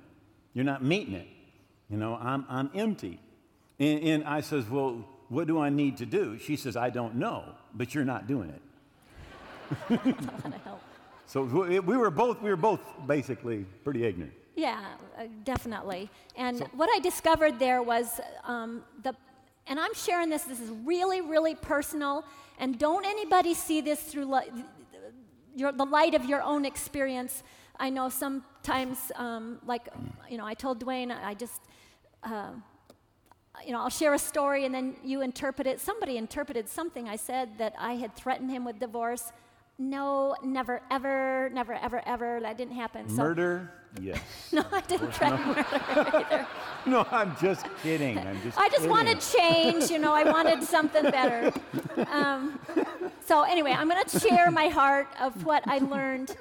You're 0.54 0.66
not 0.66 0.84
meeting 0.84 1.14
it. 1.14 1.28
You 1.90 1.98
know, 1.98 2.16
I'm 2.16 2.46
I'm 2.50 2.70
empty." 2.74 3.20
And, 3.80 4.00
and 4.04 4.24
I 4.24 4.42
says, 4.42 4.70
"Well, 4.70 5.06
what 5.30 5.48
do 5.48 5.60
I 5.60 5.70
need 5.70 5.98
to 5.98 6.06
do?" 6.06 6.38
She 6.40 6.56
says, 6.56 6.76
"I 6.76 6.90
don't 6.90 7.16
know, 7.16 7.44
but 7.74 7.94
you're 7.94 8.06
not 8.06 8.28
doing 8.28 8.50
it." 8.50 8.62
That's 9.90 10.46
a 10.46 10.50
lot 10.50 10.62
help. 10.64 10.82
So 11.28 11.44
we 11.44 11.80
we 11.80 11.98
were 11.98 12.12
both 12.12 12.42
we 12.42 12.50
were 12.50 12.58
both 12.58 12.82
basically 13.08 13.66
pretty 13.84 14.04
ignorant. 14.06 14.34
Yeah, 14.56 14.84
uh, 15.18 15.24
definitely. 15.44 16.10
And 16.36 16.60
what 16.74 16.90
I 16.94 17.00
discovered 17.00 17.58
there 17.58 17.82
was 17.82 18.20
um, 18.44 18.84
the, 19.02 19.16
and 19.68 19.80
I'm 19.80 19.94
sharing 19.94 20.30
this, 20.30 20.44
this 20.44 20.60
is 20.60 20.70
really, 20.84 21.22
really 21.22 21.56
personal, 21.56 22.26
and 22.60 22.78
don't 22.78 23.06
anybody 23.06 23.54
see 23.54 23.80
this 23.82 24.02
through 24.02 24.26
your, 25.56 25.72
the 25.72 25.86
light 25.86 26.14
of 26.14 26.26
your 26.26 26.42
own 26.42 26.66
experience. 26.66 27.44
I 27.80 27.90
know 27.90 28.10
sometimes, 28.10 29.12
um, 29.16 29.60
like, 29.66 29.88
you 30.30 30.38
know, 30.38 30.46
I 30.46 30.54
told 30.54 30.80
Duane, 30.80 31.12
I 31.12 31.34
just, 31.34 31.62
uh, 32.24 32.52
you 33.66 33.72
know, 33.72 33.80
I'll 33.80 33.90
share 33.90 34.14
a 34.14 34.20
story 34.20 34.66
and 34.66 34.74
then 34.74 34.96
you 35.04 35.22
interpret 35.22 35.68
it. 35.68 35.80
Somebody 35.80 36.18
interpreted 36.18 36.70
something 36.70 37.08
I 37.10 37.16
said 37.16 37.58
that 37.58 37.74
I 37.78 37.94
had 37.94 38.16
threatened 38.16 38.52
him 38.52 38.66
with 38.66 38.80
divorce. 38.80 39.32
No, 39.78 40.36
never, 40.44 40.82
ever, 40.92 41.50
never, 41.54 41.74
ever, 41.74 42.02
ever. 42.06 42.40
That 42.42 42.58
didn't 42.58 42.76
happen. 42.76 43.10
So- 43.10 43.16
Murder? 43.16 43.72
Yes. 44.00 44.22
no, 44.54 44.64
I 44.72 44.80
didn't 44.82 45.12
threaten 45.12 45.46
murder 45.48 45.66
either. 45.90 46.48
no, 46.86 47.06
I'm 47.12 47.36
just 47.42 47.66
kidding. 47.84 48.18
I'm 48.18 48.42
just 48.42 48.58
I 48.58 48.68
just 48.68 48.78
kidding. 48.78 48.90
wanted 48.90 49.20
change, 49.20 49.90
you 49.92 50.00
know, 50.00 50.14
I 50.14 50.24
wanted 50.24 50.64
something 50.76 51.04
better. 51.04 51.52
Um, 52.10 52.58
so, 53.26 53.44
anyway, 53.44 53.72
I'm 53.72 53.90
going 53.90 54.02
to 54.06 54.20
share 54.20 54.50
my 54.50 54.70
heart 54.70 55.08
of 55.20 55.46
what 55.46 55.68
I 55.68 55.80
learned 55.80 56.38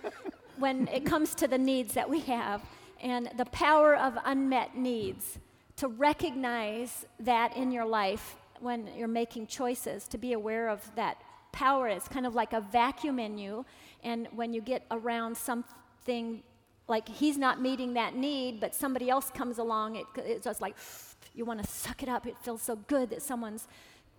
when 0.59 0.87
it 0.89 1.05
comes 1.05 1.35
to 1.37 1.49
the 1.49 1.59
needs 1.59 1.95
that 1.95 2.09
we 2.09 2.21
have 2.21 2.63
and 3.01 3.29
the 3.37 3.47
power 3.47 3.97
of 3.97 4.17
unmet 4.25 4.77
needs. 4.77 5.39
To 5.79 5.89
recognize 5.89 7.07
that 7.21 7.57
in 7.57 7.73
your 7.73 7.87
life 7.87 8.37
when 8.61 8.87
you're 8.97 9.09
making 9.09 9.47
choices, 9.47 10.07
to 10.09 10.19
be 10.19 10.35
aware 10.35 10.69
of 10.69 10.95
that 10.95 11.17
power. 11.53 11.89
It's 11.89 12.09
kind 12.09 12.27
of 12.27 12.35
like 12.35 12.53
a 12.53 12.61
vacuum 12.61 13.19
in 13.19 13.39
you, 13.39 13.65
and 14.03 14.29
when 14.35 14.53
you 14.53 14.61
get 14.61 14.85
around 14.91 15.37
something 15.37 16.43
like 16.89 17.09
he's 17.09 17.39
not 17.39 17.61
meeting 17.61 17.95
that 17.95 18.17
need, 18.17 18.61
but 18.61 18.75
somebody 18.75 19.09
else 19.09 19.31
comes 19.31 19.59
along, 19.59 19.97
it, 19.97 20.07
it's 20.17 20.45
just 20.45 20.61
like 20.61 20.77
you 21.35 21.45
want 21.45 21.63
to 21.63 21.71
suck 21.71 22.03
it 22.03 22.09
up. 22.09 22.27
It 22.27 22.37
feels 22.43 22.61
so 22.61 22.77
good 22.77 23.11
that 23.11 23.23
someone's, 23.23 23.69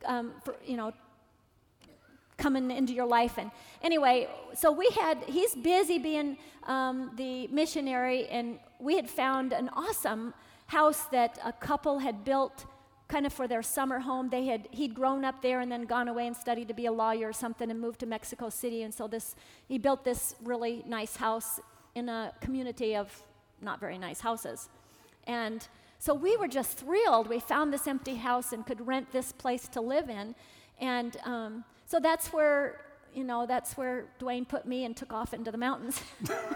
um, 0.05 0.33
for, 0.43 0.55
you 0.65 0.77
know, 0.77 0.93
coming 2.37 2.71
into 2.71 2.93
your 2.93 3.05
life. 3.05 3.37
And 3.37 3.51
anyway, 3.83 4.27
so 4.55 4.71
we 4.71 4.89
had, 4.89 5.17
he's 5.27 5.53
busy 5.53 5.99
being 5.99 6.37
um, 6.63 7.11
the 7.15 7.47
missionary, 7.47 8.27
and 8.27 8.57
we 8.79 8.95
had 8.95 9.09
found 9.09 9.53
an 9.53 9.69
awesome 9.69 10.33
house 10.67 11.03
that 11.11 11.37
a 11.43 11.51
couple 11.51 11.99
had 11.99 12.23
built 12.23 12.65
kind 13.11 13.25
of 13.25 13.33
for 13.33 13.45
their 13.45 13.61
summer 13.61 13.99
home. 13.99 14.29
They 14.29 14.45
had, 14.45 14.69
he'd 14.71 14.95
grown 14.95 15.25
up 15.25 15.41
there 15.41 15.59
and 15.59 15.69
then 15.69 15.83
gone 15.83 16.07
away 16.07 16.27
and 16.27 16.35
studied 16.35 16.69
to 16.69 16.73
be 16.73 16.85
a 16.85 16.91
lawyer 16.91 17.27
or 17.27 17.33
something 17.33 17.69
and 17.69 17.79
moved 17.79 17.99
to 17.99 18.05
Mexico 18.05 18.49
City. 18.49 18.83
And 18.83 18.93
so 18.93 19.05
this, 19.05 19.35
he 19.67 19.77
built 19.77 20.05
this 20.05 20.35
really 20.41 20.81
nice 20.87 21.17
house 21.17 21.59
in 21.93 22.07
a 22.07 22.33
community 22.39 22.95
of 22.95 23.21
not 23.61 23.81
very 23.81 23.97
nice 23.97 24.21
houses. 24.21 24.69
And 25.27 25.67
so 25.99 26.13
we 26.13 26.37
were 26.37 26.47
just 26.47 26.77
thrilled. 26.77 27.27
We 27.27 27.41
found 27.41 27.73
this 27.73 27.85
empty 27.85 28.15
house 28.15 28.53
and 28.53 28.65
could 28.65 28.87
rent 28.87 29.11
this 29.11 29.33
place 29.33 29.67
to 29.69 29.81
live 29.81 30.09
in. 30.09 30.33
And 30.79 31.17
um, 31.25 31.65
so 31.85 31.99
that's 31.99 32.31
where, 32.31 32.79
you 33.13 33.25
know, 33.25 33.45
that's 33.45 33.75
where 33.75 34.05
Duane 34.19 34.45
put 34.45 34.65
me 34.65 34.85
and 34.85 34.95
took 34.95 35.11
off 35.11 35.33
into 35.33 35.51
the 35.51 35.57
mountains. 35.57 36.01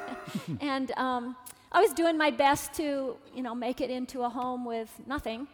and 0.62 0.89
um, 0.94 1.36
I 1.74 1.82
was 1.82 1.91
doing 1.91 2.18
my 2.18 2.32
best 2.32 2.74
to, 2.76 3.18
you 3.36 3.44
know, 3.44 3.54
make 3.54 3.82
it 3.82 3.89
into 3.89 4.24
a 4.24 4.30
home 4.30 4.63
with 4.63 4.89
nothing. 5.06 5.48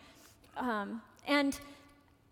Um, 0.58 1.02
and 1.28 1.60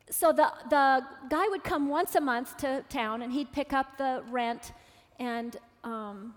so 0.10 0.32
the, 0.32 0.51
the 0.69 1.05
guy 1.29 1.47
would 1.49 1.63
come 1.63 1.88
once 1.88 2.15
a 2.15 2.21
month 2.21 2.58
to 2.58 2.84
town 2.89 3.21
and 3.21 3.32
he'd 3.32 3.51
pick 3.51 3.73
up 3.73 3.97
the 3.97 4.23
rent 4.29 4.73
and 5.19 5.58
um, 5.84 6.34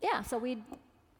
yeah, 0.00 0.22
so 0.22 0.36
we'd 0.38 0.62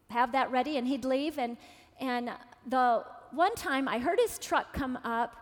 have 0.09 0.31
that 0.33 0.51
ready 0.51 0.77
and 0.77 0.87
he'd 0.87 1.05
leave. 1.05 1.39
And, 1.39 1.57
and 1.99 2.31
the 2.67 3.03
one 3.31 3.55
time 3.55 3.87
I 3.87 3.97
heard 3.97 4.19
his 4.19 4.37
truck 4.37 4.73
come 4.73 4.97
up, 5.03 5.35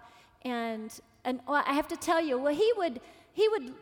and, 0.43 0.97
and 1.25 1.41
I 1.47 1.73
have 1.73 1.87
to 1.89 1.97
tell 1.97 2.21
you, 2.21 2.37
well, 2.37 2.53
he 2.53 2.71
would, 2.77 3.01
he 3.33 3.47
would 3.49 3.73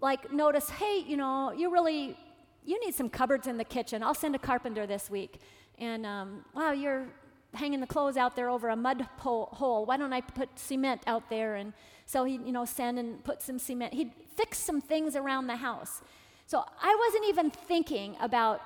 like 0.00 0.32
notice, 0.32 0.70
hey, 0.70 1.04
you 1.06 1.16
know, 1.16 1.52
you 1.52 1.70
really, 1.70 2.16
you 2.64 2.84
need 2.84 2.94
some 2.94 3.08
cupboards 3.08 3.46
in 3.46 3.56
the 3.56 3.64
kitchen. 3.64 4.02
I'll 4.02 4.14
send 4.14 4.34
a 4.34 4.38
carpenter 4.38 4.86
this 4.86 5.10
week. 5.10 5.40
And 5.78 6.06
um, 6.06 6.44
wow, 6.54 6.72
you're 6.72 7.06
hanging 7.54 7.80
the 7.80 7.86
clothes 7.86 8.16
out 8.16 8.36
there 8.36 8.48
over 8.50 8.68
a 8.68 8.76
mud 8.76 9.06
po- 9.16 9.48
hole. 9.52 9.84
Why 9.84 9.96
don't 9.96 10.12
I 10.12 10.20
put 10.20 10.58
cement 10.58 11.02
out 11.06 11.28
there? 11.30 11.56
And 11.56 11.72
so 12.06 12.24
he'd, 12.24 12.44
you 12.44 12.52
know, 12.52 12.64
send 12.64 12.98
and 12.98 13.22
put 13.24 13.42
some 13.42 13.58
cement. 13.58 13.94
He'd 13.94 14.12
fix 14.36 14.58
some 14.58 14.80
things 14.80 15.16
around 15.16 15.46
the 15.46 15.56
house. 15.56 16.02
So 16.46 16.64
I 16.80 16.94
wasn't 17.06 17.26
even 17.28 17.50
thinking 17.50 18.16
about 18.20 18.60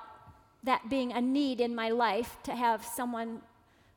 that 0.63 0.89
being 0.89 1.13
a 1.13 1.21
need 1.21 1.61
in 1.61 1.73
my 1.73 1.89
life 1.89 2.37
to 2.43 2.55
have 2.55 2.83
someone 2.83 3.41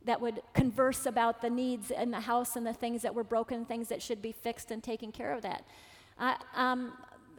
that 0.05 0.21
would 0.21 0.43
converse 0.53 1.07
about 1.07 1.41
the 1.41 1.51
needs 1.51 1.91
in 1.91 2.11
the 2.11 2.21
house 2.21 2.57
and 2.57 2.67
the 2.67 2.73
things 2.73 3.03
that 3.03 3.15
were 3.15 3.25
broken, 3.25 3.65
things 3.65 3.89
that 3.89 4.03
should 4.03 4.21
be 4.21 4.33
fixed 4.33 4.71
and 4.71 4.83
taking 4.83 5.13
care 5.13 5.33
of 5.33 5.43
that 5.43 5.65
uh, 6.19 6.35
um, 6.55 6.93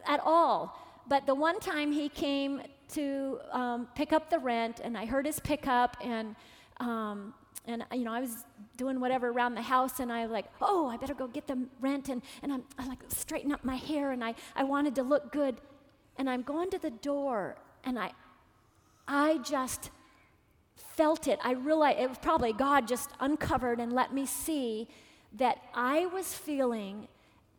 at 0.05 0.19
all. 0.23 0.77
But 1.07 1.25
the 1.25 1.35
one 1.35 1.59
time 1.59 1.91
he 1.91 2.09
came 2.09 2.61
to 2.93 3.39
um, 3.51 3.87
pick 3.95 4.13
up 4.13 4.29
the 4.29 4.39
rent, 4.39 4.79
and 4.83 4.97
I 4.97 5.05
heard 5.05 5.25
his 5.25 5.39
pickup, 5.39 5.97
and 6.01 6.35
um, 6.77 7.33
and 7.65 7.83
uh, 7.83 7.95
you 7.95 8.03
know 8.03 8.13
I 8.13 8.19
was 8.19 8.45
doing 8.77 8.99
whatever 8.99 9.29
around 9.29 9.55
the 9.55 9.61
house, 9.61 9.99
and 9.99 10.11
I 10.11 10.23
was 10.23 10.31
like, 10.31 10.45
oh, 10.61 10.87
I 10.87 10.97
better 10.97 11.13
go 11.13 11.27
get 11.27 11.47
the 11.47 11.65
rent, 11.81 12.09
and 12.09 12.21
and 12.41 12.53
I'm, 12.53 12.63
I'm 12.77 12.89
like 12.89 13.03
straighten 13.09 13.51
up 13.51 13.63
my 13.63 13.75
hair, 13.75 14.11
and 14.11 14.23
I 14.23 14.35
I 14.55 14.63
wanted 14.63 14.95
to 14.95 15.03
look 15.03 15.31
good, 15.31 15.61
and 16.17 16.29
I'm 16.29 16.41
going 16.41 16.69
to 16.71 16.79
the 16.79 16.91
door, 16.91 17.57
and 17.83 17.97
I 17.99 18.11
I 19.07 19.39
just 19.39 19.91
felt 20.75 21.27
it. 21.27 21.39
I 21.43 21.51
realized 21.51 21.99
it 21.99 22.09
was 22.09 22.17
probably 22.19 22.53
God 22.53 22.87
just 22.87 23.09
uncovered 23.19 23.79
and 23.79 23.91
let 23.93 24.13
me 24.13 24.25
see 24.25 24.87
that 25.33 25.57
I 25.73 26.05
was 26.07 26.33
feeling 26.33 27.07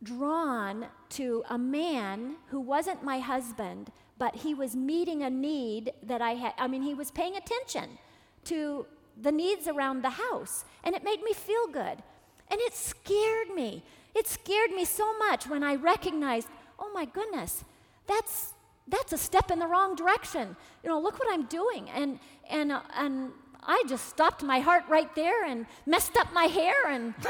drawn 0.03 0.87
to 1.09 1.43
a 1.49 1.57
man 1.57 2.35
who 2.47 2.59
wasn't 2.59 3.03
my 3.03 3.19
husband, 3.19 3.91
but 4.17 4.35
he 4.35 4.53
was 4.53 4.75
meeting 4.75 5.23
a 5.23 5.29
need 5.29 5.91
that 6.03 6.21
I 6.21 6.35
had. 6.35 6.53
I 6.57 6.67
mean, 6.67 6.83
he 6.83 6.93
was 6.93 7.11
paying 7.11 7.35
attention 7.35 7.97
to 8.45 8.85
the 9.21 9.31
needs 9.31 9.67
around 9.67 10.03
the 10.03 10.11
house, 10.11 10.65
and 10.83 10.95
it 10.95 11.03
made 11.03 11.21
me 11.21 11.33
feel 11.33 11.67
good. 11.67 12.03
And 12.49 12.59
it 12.61 12.73
scared 12.73 13.49
me. 13.55 13.83
It 14.13 14.27
scared 14.27 14.71
me 14.71 14.85
so 14.85 15.17
much 15.17 15.47
when 15.47 15.63
I 15.63 15.75
recognized, 15.75 16.47
oh 16.79 16.91
my 16.93 17.05
goodness, 17.05 17.63
that's 18.07 18.53
that's 18.87 19.13
a 19.13 19.17
step 19.17 19.51
in 19.51 19.59
the 19.59 19.67
wrong 19.67 19.95
direction. 19.95 20.55
You 20.83 20.89
know, 20.89 20.99
look 20.99 21.19
what 21.19 21.27
I'm 21.31 21.45
doing. 21.45 21.89
And, 21.89 22.19
and, 22.49 22.71
uh, 22.71 22.81
and 22.95 23.31
I 23.63 23.83
just 23.87 24.07
stopped 24.07 24.43
my 24.43 24.59
heart 24.59 24.83
right 24.87 25.13
there 25.15 25.43
and 25.45 25.65
messed 25.87 26.15
up 26.17 26.31
my 26.33 26.43
hair 26.43 26.87
and 26.89 27.15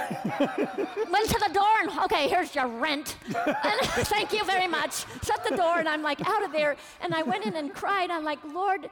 went 1.09 1.29
to 1.29 1.39
the 1.47 1.51
door 1.53 1.65
and, 1.81 1.99
okay, 2.05 2.27
here's 2.27 2.53
your 2.53 2.67
rent. 2.67 3.15
And 3.25 3.79
thank 4.07 4.33
you 4.33 4.43
very 4.43 4.67
much. 4.67 5.05
Shut 5.23 5.45
the 5.49 5.55
door 5.55 5.79
and 5.79 5.87
I'm 5.87 6.01
like 6.01 6.27
out 6.27 6.43
of 6.43 6.51
there. 6.51 6.75
And 7.01 7.13
I 7.13 7.23
went 7.23 7.45
in 7.45 7.55
and 7.55 7.73
cried. 7.73 8.11
I'm 8.11 8.25
like, 8.25 8.43
Lord, 8.43 8.89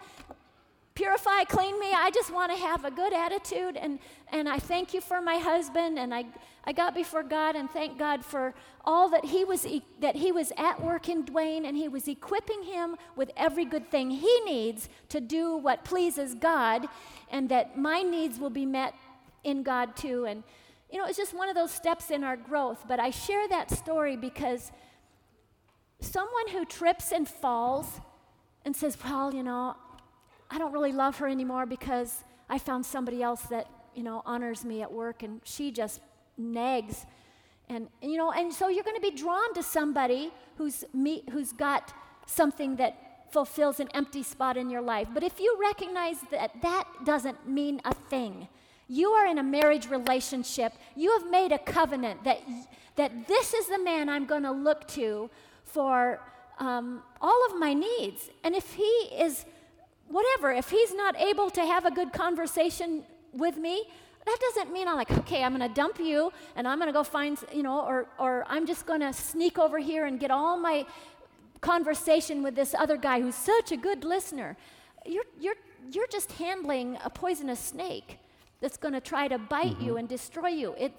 purify, 0.95 1.43
clean 1.45 1.79
me. 1.79 1.91
I 1.91 2.11
just 2.11 2.31
want 2.31 2.51
to 2.51 2.57
have 2.57 2.85
a 2.85 2.91
good 2.91 3.13
attitude. 3.13 3.77
And, 3.77 3.99
and 4.31 4.47
I 4.47 4.59
thank 4.59 4.93
you 4.93 5.01
for 5.01 5.21
my 5.21 5.37
husband. 5.37 5.97
And 5.97 6.13
I, 6.13 6.25
I 6.65 6.71
got 6.71 6.93
before 6.93 7.23
God 7.23 7.55
and 7.55 7.69
thank 7.69 7.97
God 7.97 8.23
for 8.23 8.53
all 8.85 9.09
that 9.09 9.25
he, 9.25 9.43
was 9.43 9.65
that 9.99 10.15
he 10.15 10.31
was 10.31 10.51
at 10.57 10.81
work 10.81 11.09
in 11.09 11.25
Duane 11.25 11.65
and 11.65 11.75
he 11.75 11.87
was 11.87 12.07
equipping 12.07 12.63
him 12.63 12.95
with 13.15 13.31
every 13.35 13.65
good 13.65 13.89
thing 13.89 14.11
he 14.11 14.39
needs 14.41 14.89
to 15.09 15.19
do 15.19 15.57
what 15.57 15.83
pleases 15.83 16.35
God 16.35 16.87
and 17.31 17.49
that 17.49 17.77
my 17.77 18.01
needs 18.01 18.39
will 18.39 18.51
be 18.51 18.65
met 18.65 18.93
in 19.43 19.63
God 19.63 19.95
too. 19.95 20.25
And, 20.25 20.43
you 20.91 20.99
know, 20.99 21.05
it's 21.05 21.17
just 21.17 21.33
one 21.33 21.49
of 21.49 21.55
those 21.55 21.71
steps 21.71 22.11
in 22.11 22.23
our 22.23 22.37
growth. 22.37 22.85
But 22.87 22.99
I 22.99 23.09
share 23.09 23.47
that 23.47 23.71
story 23.71 24.15
because 24.15 24.71
someone 25.99 26.49
who 26.51 26.65
trips 26.65 27.11
and 27.11 27.27
falls 27.27 27.99
and 28.63 28.75
says, 28.75 28.97
well, 29.03 29.33
you 29.33 29.43
know, 29.43 29.75
I 30.53 30.59
don't 30.59 30.71
really 30.71 30.91
love 30.91 31.17
her 31.17 31.27
anymore 31.27 31.65
because 31.65 32.23
I 32.47 32.59
found 32.59 32.85
somebody 32.85 33.23
else 33.23 33.41
that, 33.43 33.67
you 33.95 34.03
know, 34.03 34.21
honors 34.23 34.63
me 34.63 34.83
at 34.83 34.93
work 34.93 35.23
and 35.23 35.41
she 35.43 35.71
just 35.71 35.99
nags. 36.37 37.07
And, 37.69 37.87
you 38.03 38.17
know, 38.17 38.31
and 38.31 38.53
so 38.53 38.67
you're 38.67 38.83
going 38.83 38.95
to 38.95 39.01
be 39.01 39.09
drawn 39.17 39.51
to 39.55 39.63
somebody 39.63 40.31
who's, 40.57 40.85
me, 40.93 41.23
who's 41.31 41.53
got 41.53 41.91
something 42.27 42.75
that 42.75 43.31
fulfills 43.31 43.79
an 43.79 43.87
empty 43.95 44.21
spot 44.21 44.55
in 44.55 44.69
your 44.69 44.81
life. 44.81 45.07
But 45.11 45.23
if 45.23 45.39
you 45.39 45.57
recognize 45.59 46.17
that 46.29 46.51
that 46.61 46.87
doesn't 47.03 47.49
mean 47.49 47.81
a 47.83 47.95
thing, 47.95 48.47
you 48.87 49.09
are 49.09 49.25
in 49.25 49.39
a 49.39 49.43
marriage 49.43 49.89
relationship, 49.89 50.73
you 50.95 51.17
have 51.17 51.31
made 51.31 51.51
a 51.51 51.57
covenant 51.57 52.25
that, 52.25 52.41
that 52.95 53.27
this 53.27 53.55
is 53.55 53.69
the 53.69 53.79
man 53.79 54.07
I'm 54.07 54.27
going 54.27 54.43
to 54.43 54.51
look 54.51 54.87
to 54.89 55.31
for 55.63 56.21
um, 56.59 57.01
all 57.19 57.43
of 57.49 57.57
my 57.57 57.73
needs. 57.73 58.29
And 58.43 58.53
if 58.53 58.73
he 58.73 58.83
is, 59.17 59.45
whatever, 60.13 60.51
if 60.51 60.69
he's 60.69 60.93
not 60.93 61.19
able 61.19 61.49
to 61.49 61.65
have 61.65 61.85
a 61.85 61.91
good 61.91 62.13
conversation 62.13 63.03
with 63.33 63.57
me, 63.57 63.83
that 64.25 64.37
doesn't 64.39 64.71
mean 64.71 64.87
I'm 64.87 64.95
like, 64.95 65.11
okay, 65.11 65.43
I'm 65.43 65.55
going 65.55 65.67
to 65.67 65.73
dump 65.73 65.99
you 65.99 66.31
and 66.55 66.67
I'm 66.67 66.77
going 66.77 66.87
to 66.87 66.93
go 66.93 67.03
find, 67.03 67.37
you 67.53 67.63
know, 67.63 67.81
or, 67.81 68.07
or 68.17 68.45
I'm 68.47 68.65
just 68.65 68.85
going 68.85 69.01
to 69.01 69.11
sneak 69.11 69.57
over 69.59 69.79
here 69.79 70.05
and 70.05 70.19
get 70.19 70.31
all 70.31 70.57
my 70.57 70.85
conversation 71.59 72.43
with 72.43 72.55
this 72.55 72.73
other 72.73 72.95
guy 72.95 73.21
who's 73.21 73.35
such 73.35 73.71
a 73.71 73.77
good 73.77 74.03
listener. 74.03 74.55
You're, 75.05 75.25
you're, 75.39 75.55
you're 75.91 76.07
just 76.07 76.31
handling 76.33 76.97
a 77.03 77.09
poisonous 77.09 77.59
snake 77.59 78.19
that's 78.61 78.77
going 78.77 78.93
to 78.93 79.01
try 79.01 79.27
to 79.27 79.37
bite 79.37 79.73
mm-hmm. 79.73 79.85
you 79.85 79.97
and 79.97 80.07
destroy 80.07 80.49
you. 80.49 80.73
It, 80.77 80.93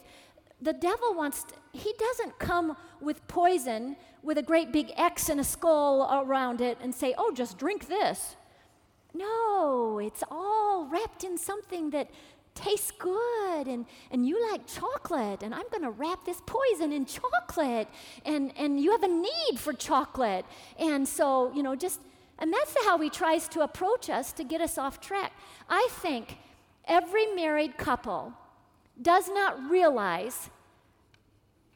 the 0.61 0.73
devil 0.73 1.15
wants, 1.15 1.45
to, 1.45 1.55
he 1.73 1.95
doesn't 1.99 2.39
come 2.39 2.77
with 3.01 3.27
poison 3.27 3.97
with 4.23 4.39
a 4.39 4.43
great 4.43 4.73
big 4.73 4.93
X 4.97 5.29
and 5.29 5.41
a 5.41 5.45
skull 5.45 6.09
around 6.11 6.61
it 6.61 6.79
and 6.83 6.95
say, 6.95 7.15
oh, 7.17 7.33
just 7.33 7.59
drink 7.59 7.89
this. 7.89 8.37
No, 9.15 9.99
it's 9.99 10.23
all 10.31 10.87
wrapped 10.87 11.25
in 11.25 11.39
something 11.39 11.91
that 11.91 12.11
tastes 12.55 12.91
good 12.93 13.67
and, 13.67 13.87
and 14.11 14.27
you 14.29 14.41
like 14.53 14.65
chocolate 14.69 15.43
and 15.43 15.53
i'm 15.53 15.65
going 15.73 15.83
to 15.83 15.91
wrap 15.91 16.25
this 16.25 16.41
poison 16.47 16.93
in 16.93 17.05
chocolate 17.05 17.89
and, 18.25 18.53
and 18.57 18.81
you 18.81 18.93
have 18.93 19.03
a 19.03 19.09
need 19.09 19.59
for 19.59 19.73
chocolate. 19.73 20.45
And 20.79 21.09
so 21.09 21.53
you 21.53 21.65
know 21.65 21.75
just 21.75 22.01
and 22.39 22.53
that's 22.53 22.75
how 22.85 22.99
he 22.99 23.11
tries 23.11 23.49
to 23.49 23.61
approach 23.61 24.11
us 24.11 24.33
to 24.35 24.45
get 24.45 24.61
us 24.61 24.77
off 24.79 25.01
track. 25.01 25.33
I 25.69 25.89
think 25.91 26.39
every 26.87 27.27
married 27.35 27.77
couple 27.77 28.33
does 29.01 29.29
not 29.29 29.71
realize 29.71 30.51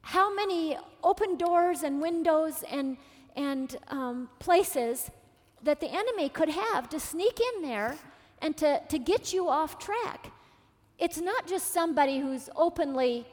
how 0.02 0.34
many 0.34 0.76
open 1.04 1.36
doors 1.36 1.82
and 1.82 2.00
windows 2.00 2.64
and, 2.70 2.96
and 3.36 3.76
um, 3.88 4.28
places 4.38 5.10
that 5.62 5.80
the 5.80 5.88
enemy 5.88 6.28
could 6.28 6.48
have 6.48 6.88
to 6.90 7.00
sneak 7.00 7.40
in 7.40 7.62
there 7.62 7.96
and 8.40 8.56
to, 8.56 8.80
to 8.88 8.98
get 8.98 9.32
you 9.32 9.48
off 9.48 9.78
track. 9.78 10.30
It's 10.98 11.18
not 11.18 11.46
just 11.46 11.72
somebody 11.72 12.18
who's 12.18 12.48
openly 12.56 13.26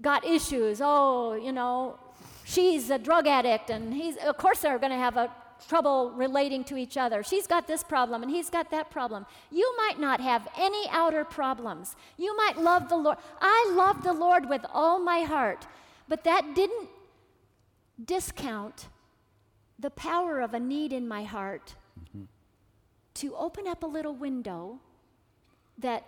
got 0.00 0.24
issues. 0.24 0.80
Oh, 0.82 1.34
you 1.34 1.52
know, 1.52 1.98
she's 2.44 2.90
a 2.90 2.98
drug 2.98 3.26
addict, 3.26 3.70
and 3.70 3.92
he's, 3.92 4.16
of 4.16 4.36
course, 4.36 4.60
they're 4.60 4.78
going 4.78 4.92
to 4.92 4.98
have 4.98 5.16
a 5.16 5.30
trouble 5.68 6.12
relating 6.12 6.64
to 6.64 6.76
each 6.76 6.96
other. 6.96 7.22
She's 7.22 7.46
got 7.46 7.66
this 7.66 7.82
problem 7.82 8.22
and 8.22 8.30
he's 8.30 8.50
got 8.50 8.70
that 8.70 8.90
problem. 8.90 9.26
You 9.50 9.72
might 9.76 10.00
not 10.00 10.20
have 10.20 10.48
any 10.58 10.88
outer 10.90 11.24
problems. 11.24 11.96
You 12.16 12.36
might 12.36 12.58
love 12.58 12.88
the 12.88 12.96
Lord. 12.96 13.18
I 13.40 13.72
love 13.74 14.02
the 14.02 14.12
Lord 14.12 14.48
with 14.48 14.64
all 14.72 14.98
my 14.98 15.20
heart. 15.20 15.66
But 16.08 16.24
that 16.24 16.54
didn't 16.54 16.88
discount 18.02 18.88
the 19.80 19.90
power 19.90 20.40
of 20.40 20.54
a 20.54 20.60
need 20.60 20.92
in 20.92 21.08
my 21.08 21.24
heart 21.24 21.74
mm-hmm. 21.98 22.24
to 23.14 23.34
open 23.36 23.66
up 23.66 23.82
a 23.82 23.86
little 23.86 24.14
window 24.14 24.78
that 25.78 26.04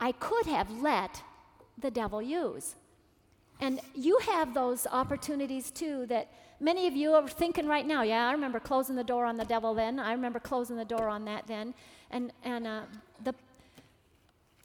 I 0.00 0.12
could 0.12 0.46
have 0.46 0.70
let 0.70 1.22
the 1.76 1.90
devil 1.90 2.22
use. 2.22 2.76
And 3.60 3.80
you 3.94 4.18
have 4.18 4.54
those 4.54 4.86
opportunities 4.86 5.70
too 5.70 6.06
that 6.06 6.30
many 6.60 6.86
of 6.86 6.94
you 6.94 7.12
are 7.14 7.28
thinking 7.28 7.66
right 7.66 7.86
now. 7.86 8.02
Yeah, 8.02 8.28
I 8.28 8.32
remember 8.32 8.60
closing 8.60 8.94
the 8.94 9.04
door 9.04 9.24
on 9.24 9.36
the 9.36 9.44
devil 9.44 9.74
then. 9.74 9.98
I 9.98 10.12
remember 10.12 10.38
closing 10.38 10.76
the 10.76 10.84
door 10.84 11.08
on 11.08 11.24
that 11.24 11.46
then. 11.48 11.74
And, 12.10 12.32
and 12.44 12.66
uh, 12.66 12.82
the 13.24 13.34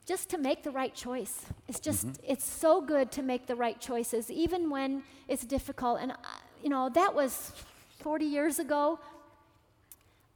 just 0.06 0.30
to 0.30 0.38
make 0.38 0.63
the 0.63 0.72
right 0.72 0.94
choice. 0.94 1.46
It's 1.70 1.80
just, 1.80 2.06
mm-hmm. 2.06 2.32
it's 2.32 2.46
so 2.46 2.82
good 2.82 3.10
to 3.13 3.22
make 3.22 3.48
the 3.48 3.56
right 3.56 3.80
choices, 3.80 4.30
even 4.30 4.70
when 4.70 5.04
it's 5.30 5.46
difficult. 5.46 6.00
And, 6.02 6.12
uh, 6.12 6.16
you 6.62 6.70
know, 6.70 6.89
that 6.89 7.16
was 7.16 7.54
40 8.04 8.26
years 8.26 8.60
ago. 8.60 9.00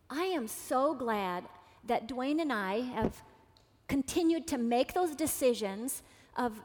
I 0.09 0.23
am 0.23 0.47
so 0.47 0.95
glad 0.95 1.43
that 1.85 2.07
Duane 2.07 2.39
and 2.39 2.51
I 2.51 2.79
have 2.79 3.21
continued 3.89 4.47
to 4.47 4.57
make 4.57 4.93
those 4.93 5.13
decisions 5.15 6.01
of, 6.37 6.61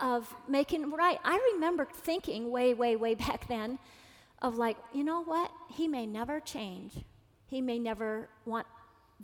of 0.00 0.34
making 0.48 0.90
right. 0.90 1.20
I 1.24 1.52
remember 1.54 1.86
thinking 1.92 2.50
way, 2.50 2.74
way, 2.74 2.96
way 2.96 3.14
back 3.26 3.46
then 3.46 3.78
of 4.42 4.56
like, 4.56 4.76
you 4.92 5.04
know 5.04 5.22
what? 5.22 5.52
He 5.72 5.86
may 5.86 6.06
never 6.06 6.40
change. 6.40 6.92
He 7.46 7.60
may 7.60 7.78
never 7.78 8.28
want 8.44 8.66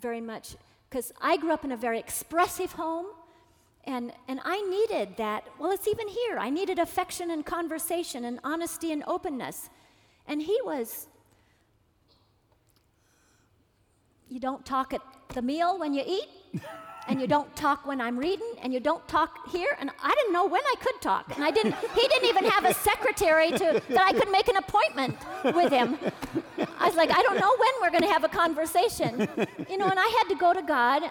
very 0.01 0.21
much 0.21 0.55
because 0.89 1.13
I 1.21 1.37
grew 1.37 1.51
up 1.51 1.65
in 1.65 1.73
a 1.73 1.77
very 1.77 1.99
expressive 1.99 2.73
home. 2.73 3.07
And, 3.85 4.13
and 4.29 4.39
I 4.45 4.63
needed 4.63 5.17
that. 5.17 5.49
Well, 5.59 5.73
it's 5.73 5.89
even 5.89 6.07
here. 6.07 6.39
I 6.39 6.49
needed 6.49 6.79
affection 6.79 7.33
and 7.33 7.45
conversation 7.45 8.25
and 8.25 8.39
honesty 8.45 8.93
and 8.93 9.03
openness. 9.09 9.69
And 10.33 10.41
he 10.41 10.59
was, 10.65 11.09
you 14.31 14.41
don't 14.41 14.65
talk 14.65 14.95
at 14.95 15.03
the 15.35 15.43
meal 15.43 15.79
when 15.79 15.93
you 15.93 16.03
eat. 16.07 16.63
and 17.07 17.21
you 17.21 17.27
don't 17.27 17.55
talk 17.55 17.87
when 17.87 18.01
I'm 18.01 18.19
reading, 18.19 18.51
and 18.63 18.73
you 18.73 18.81
don't 18.81 19.07
talk 19.07 19.51
here. 19.51 19.77
And 19.79 19.91
I 20.03 20.15
didn't 20.15 20.33
know 20.33 20.47
when 20.47 20.63
I 20.63 20.75
could 20.81 20.99
talk, 21.03 21.37
and 21.37 21.45
I 21.45 21.51
didn't. 21.51 21.75
He 21.95 22.09
didn't 22.09 22.31
even 22.31 22.45
have 22.47 22.65
a 22.65 22.73
secretary 22.73 23.51
to 23.51 23.83
that 23.91 24.07
I 24.07 24.15
could 24.15 24.31
make 24.31 24.49
an 24.49 24.57
appointment 24.57 25.19
with 25.45 25.71
him. 25.71 25.99
I 26.79 26.87
was 26.87 26.97
like, 26.97 27.11
I 27.11 27.21
don't 27.21 27.39
know 27.39 27.55
when 27.59 27.73
we're 27.83 27.91
going 27.91 28.09
to 28.09 28.13
have 28.17 28.25
a 28.25 28.29
conversation, 28.29 29.29
you 29.69 29.77
know. 29.77 29.89
And 29.89 29.99
I 29.99 30.09
had 30.19 30.29
to 30.31 30.37
go 30.37 30.55
to 30.55 30.63
God. 30.63 31.03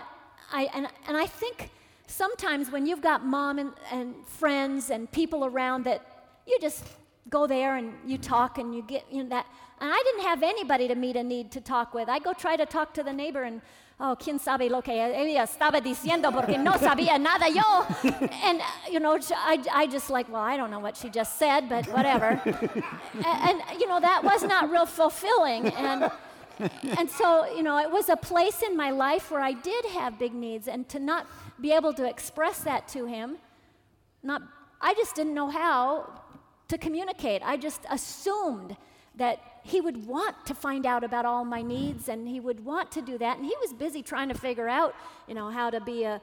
I 0.52 0.68
and 0.74 0.88
and 1.08 1.16
I 1.16 1.28
think 1.28 1.70
sometimes 2.08 2.72
when 2.72 2.88
you've 2.88 3.04
got 3.04 3.24
mom 3.24 3.60
and, 3.60 3.72
and 3.92 4.16
friends 4.26 4.90
and 4.90 5.12
people 5.12 5.46
around 5.46 5.84
that 5.84 6.02
you 6.48 6.58
just 6.60 6.86
go 7.32 7.48
there 7.48 7.78
and 7.78 7.94
you 8.06 8.20
talk 8.20 8.60
and 8.60 8.76
you 8.76 8.84
get 8.84 9.06
you 9.12 9.24
know 9.24 9.30
that. 9.30 9.48
And 9.80 9.92
I 9.92 10.04
didn't 10.06 10.26
have 10.26 10.44
anybody 10.44 10.88
to 10.88 10.96
meet 10.96 11.16
a 11.16 11.24
need 11.24 11.50
to 11.52 11.62
talk 11.62 11.96
with. 11.96 12.08
I 12.08 12.20
go 12.20 12.34
try 12.34 12.56
to 12.56 12.68
talk 12.68 12.94
to 12.94 13.04
the 13.04 13.14
neighbor 13.14 13.42
and 13.42 13.62
oh, 14.02 14.16
quién 14.20 14.40
sabe 14.40 14.70
lo 14.70 14.82
que 14.82 14.94
ella 14.94 15.44
estaba 15.44 15.80
diciendo 15.82 16.32
porque 16.32 16.58
no 16.58 16.74
sabía 16.74 17.20
nada 17.20 17.48
yo. 17.50 17.86
And, 18.44 18.62
you 18.90 19.00
know, 19.00 19.18
I, 19.36 19.64
I 19.72 19.88
just 19.88 20.10
like, 20.10 20.28
well, 20.32 20.42
I 20.42 20.58
don't 20.58 20.72
know 20.72 20.80
what 20.80 20.98
she 20.98 21.10
just 21.10 21.38
said, 21.38 21.70
but 21.70 21.86
whatever. 21.88 22.30
and, 22.46 23.26
and, 23.26 23.62
you 23.80 23.88
know, 23.88 24.00
that 24.00 24.24
was 24.24 24.44
not 24.44 24.72
real 24.72 24.88
fulfilling. 24.88 25.68
And, 25.68 26.12
and 26.98 27.10
so, 27.10 27.46
you 27.56 27.64
know, 27.64 27.78
it 27.78 27.90
was 27.90 28.10
a 28.10 28.18
place 28.18 28.64
in 28.64 28.76
my 28.76 28.90
life 28.90 29.30
where 29.30 29.42
I 29.42 29.54
did 29.54 29.86
have 29.86 30.18
big 30.18 30.34
needs, 30.34 30.68
and 30.68 30.90
to 30.90 31.00
not 31.00 31.28
be 31.60 31.72
able 31.72 31.94
to 31.94 32.08
express 32.08 32.60
that 32.60 32.88
to 32.90 33.06
him, 33.06 33.38
not, 34.24 34.42
I 34.80 34.94
just 34.96 35.16
didn't 35.16 35.36
know 35.36 35.50
how 35.50 36.21
to 36.72 36.78
communicate. 36.78 37.42
I 37.44 37.58
just 37.58 37.82
assumed 37.90 38.78
that 39.16 39.40
he 39.64 39.82
would 39.82 40.08
want 40.08 40.36
to 40.46 40.56
find 40.56 40.86
out 40.86 41.04
about 41.04 41.26
all 41.26 41.44
my 41.44 41.62
needs 41.62 42.08
and 42.08 42.28
he 42.28 42.40
would 42.40 42.64
want 42.64 42.92
to 42.94 43.02
do 43.02 43.18
that. 43.18 43.38
And 43.38 43.46
he 43.46 43.54
was 43.60 43.74
busy 43.74 44.02
trying 44.02 44.30
to 44.30 44.36
figure 44.36 44.70
out 44.70 44.96
you 45.28 45.36
know 45.36 45.50
how 45.50 45.70
to 45.70 45.82
be 45.82 46.04
a 46.06 46.22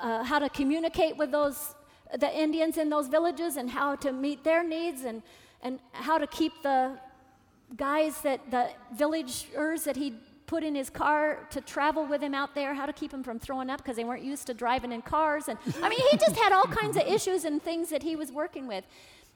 uh, 0.00 0.22
how 0.22 0.38
to 0.38 0.48
communicate 0.50 1.16
with 1.16 1.30
those 1.32 1.74
the 2.18 2.30
indians 2.44 2.76
in 2.76 2.90
those 2.90 3.06
villages 3.06 3.56
and 3.56 3.70
how 3.70 3.94
to 3.94 4.12
meet 4.12 4.42
their 4.44 4.62
needs 4.66 5.04
and 5.04 5.22
and 5.62 5.78
how 5.92 6.18
to 6.18 6.26
keep 6.26 6.52
the 6.62 6.98
guys 7.76 8.20
that 8.22 8.40
the 8.50 8.68
villagers 8.92 9.84
that 9.84 9.96
he 9.96 10.14
put 10.46 10.64
in 10.64 10.74
his 10.74 10.90
car 10.90 11.46
to 11.50 11.60
travel 11.60 12.04
with 12.04 12.20
him 12.20 12.34
out 12.34 12.54
there 12.54 12.74
how 12.74 12.86
to 12.86 12.92
keep 12.92 13.12
him 13.12 13.22
from 13.22 13.38
throwing 13.38 13.70
up 13.70 13.78
because 13.78 13.96
they 13.96 14.04
weren't 14.04 14.24
used 14.24 14.46
to 14.48 14.54
driving 14.54 14.92
in 14.92 15.02
cars. 15.02 15.48
And 15.48 15.58
i 15.84 15.88
mean 15.88 16.00
he 16.10 16.16
just 16.26 16.36
had 16.44 16.52
all 16.52 16.68
kinds 16.82 16.96
of 16.96 17.04
issues 17.16 17.44
and 17.44 17.62
things 17.62 17.88
that 17.90 18.02
he 18.02 18.16
was 18.16 18.32
working 18.32 18.66
with 18.66 18.84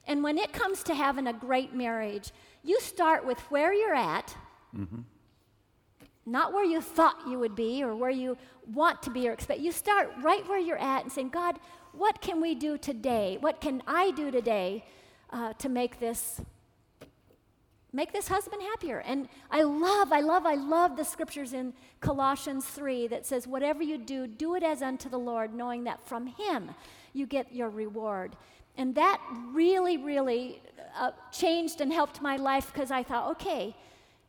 and 0.07 0.23
when 0.23 0.39
it 0.39 0.53
comes 0.53 0.83
to 0.85 0.95
having 0.95 1.27
a 1.27 1.33
great 1.33 1.75
marriage 1.75 2.33
you 2.65 2.81
start 2.81 3.27
with 3.27 3.39
where 3.51 3.73
you're 3.73 3.95
at, 3.95 4.35
mm-hmm. 4.77 5.03
not 6.25 6.53
where 6.53 6.65
you 6.65 6.81
thought 6.81 7.17
you 7.29 7.39
would 7.39 7.55
be 7.55 7.83
or 7.83 7.95
where 7.95 8.11
you 8.11 8.39
want 8.73 9.03
to 9.03 9.11
be 9.11 9.29
or 9.29 9.33
expect. 9.33 9.61
You 9.61 9.71
start 9.71 10.11
right 10.23 10.47
where 10.49 10.59
you're 10.59 10.79
at 10.79 11.03
and 11.03 11.13
saying, 11.13 11.29
God, 11.29 11.59
what 11.93 12.23
can 12.23 12.41
we 12.41 12.55
do 12.55 12.79
today? 12.79 13.37
What 13.39 13.61
can 13.61 13.83
I 13.87 14.13
do 14.13 14.31
today 14.31 14.87
uh, 15.31 15.53
to 15.55 15.69
make 15.69 16.01
this 16.01 16.41
make 17.93 18.13
this 18.13 18.27
husband 18.27 18.61
happier. 18.61 18.99
And 19.07 19.29
I 19.53 19.63
love, 19.63 20.13
I 20.13 20.21
love, 20.21 20.45
I 20.45 20.55
love 20.57 20.97
the 20.97 21.05
scriptures 21.05 21.53
in 21.53 21.73
Colossians 22.01 22.65
3 22.67 23.07
that 23.07 23.25
says, 23.25 23.47
Whatever 23.47 23.85
you 23.85 23.99
do, 23.99 24.27
do 24.27 24.57
it 24.57 24.65
as 24.65 24.83
unto 24.83 25.09
the 25.09 25.17
Lord, 25.17 25.55
knowing 25.55 25.85
that 25.85 26.05
from 26.05 26.27
Him 26.27 26.73
you 27.13 27.27
get 27.27 27.55
your 27.55 27.71
reward. 27.71 28.37
And 28.77 28.95
that 28.95 29.21
really, 29.53 29.97
really 29.97 30.61
uh, 30.99 31.13
changed 31.33 31.81
and 31.81 31.93
helped 31.93 32.21
my 32.21 32.37
life 32.37 32.73
because 32.73 32.91
I 32.91 33.03
thought, 33.03 33.31
okay, 33.33 33.75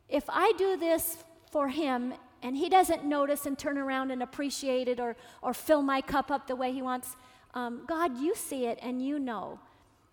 if 0.09 0.23
I 0.29 0.53
do 0.57 0.77
this 0.77 1.23
for 1.51 1.69
him 1.69 2.13
and 2.43 2.55
he 2.55 2.69
doesn't 2.69 3.03
notice 3.05 3.45
and 3.45 3.57
turn 3.57 3.77
around 3.77 4.11
and 4.11 4.21
appreciate 4.21 4.87
it 4.87 4.99
or, 4.99 5.15
or 5.41 5.53
fill 5.53 5.81
my 5.81 6.01
cup 6.01 6.29
up 6.29 6.47
the 6.47 6.55
way 6.55 6.71
he 6.71 6.81
wants, 6.81 7.15
um, 7.53 7.83
God, 7.87 8.19
you 8.19 8.35
see 8.35 8.65
it 8.65 8.77
and 8.81 9.01
you 9.01 9.17
know. 9.19 9.59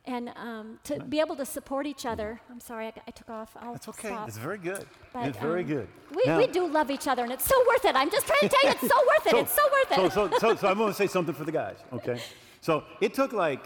And 0.04 0.30
um, 0.34 0.80
to 0.84 0.98
be 0.98 1.20
able 1.20 1.36
to 1.36 1.46
support 1.46 1.86
each 1.86 2.06
other. 2.06 2.40
I'm 2.50 2.58
sorry, 2.58 2.86
I, 2.86 2.92
I 3.06 3.10
took 3.12 3.30
off. 3.30 3.56
I'll 3.60 3.72
That's 3.72 3.88
okay. 3.88 4.08
stop. 4.08 4.26
It's 4.26 4.36
very 4.36 4.58
good. 4.58 4.84
But, 5.12 5.28
it's 5.28 5.38
very 5.38 5.62
um, 5.62 5.68
good. 5.68 5.88
We, 6.12 6.22
Now- 6.26 6.38
we 6.38 6.48
do 6.48 6.66
love 6.66 6.90
each 6.90 7.06
other, 7.06 7.22
and 7.22 7.30
it's 7.30 7.44
so 7.44 7.56
worth 7.68 7.84
it. 7.84 7.94
I'm 7.94 8.10
just 8.10 8.26
trying 8.26 8.40
to 8.40 8.48
tell 8.48 8.64
you, 8.64 8.70
it's 8.70 8.80
so 8.80 8.96
worth 9.06 9.26
it. 9.28 9.34
it's 9.36 9.52
so 9.52 9.62
worth 9.62 9.92
it. 9.92 10.12
So, 10.12 10.28
so, 10.28 10.38
so, 10.38 10.56
so 10.56 10.68
I'm 10.68 10.76
going 10.76 10.90
to 10.90 10.96
say 10.96 11.06
something 11.06 11.34
for 11.34 11.44
the 11.44 11.52
guys, 11.52 11.76
okay? 11.92 12.20
So 12.60 12.82
it 13.00 13.14
took 13.14 13.32
like 13.32 13.60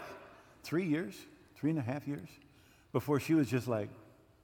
three 0.63 0.85
years, 0.85 1.15
three 1.55 1.69
and 1.69 1.79
a 1.79 1.81
half 1.83 2.07
years, 2.07 2.29
before 2.93 3.19
she 3.19 3.33
was 3.33 3.49
just 3.49 3.67
like, 3.67 3.89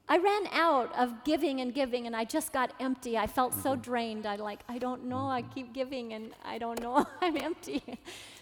I 0.09 0.17
ran 0.17 0.47
out 0.51 0.93
of 0.97 1.23
giving 1.23 1.61
and 1.61 1.73
giving, 1.73 2.07
and 2.07 2.15
I 2.15 2.25
just 2.25 2.51
got 2.51 2.73
empty. 2.79 3.17
I 3.17 3.25
felt 3.25 3.53
so 3.53 3.71
Mm-hmm. 3.71 3.81
drained. 3.81 4.25
I 4.25 4.35
like, 4.35 4.59
I 4.67 4.77
don't 4.77 5.05
know. 5.05 5.29
I 5.29 5.43
keep 5.43 5.73
giving, 5.73 6.13
and 6.13 6.31
I 6.43 6.57
don't 6.57 6.81
know. 6.81 7.05
I'm 7.21 7.37
empty. 7.37 7.81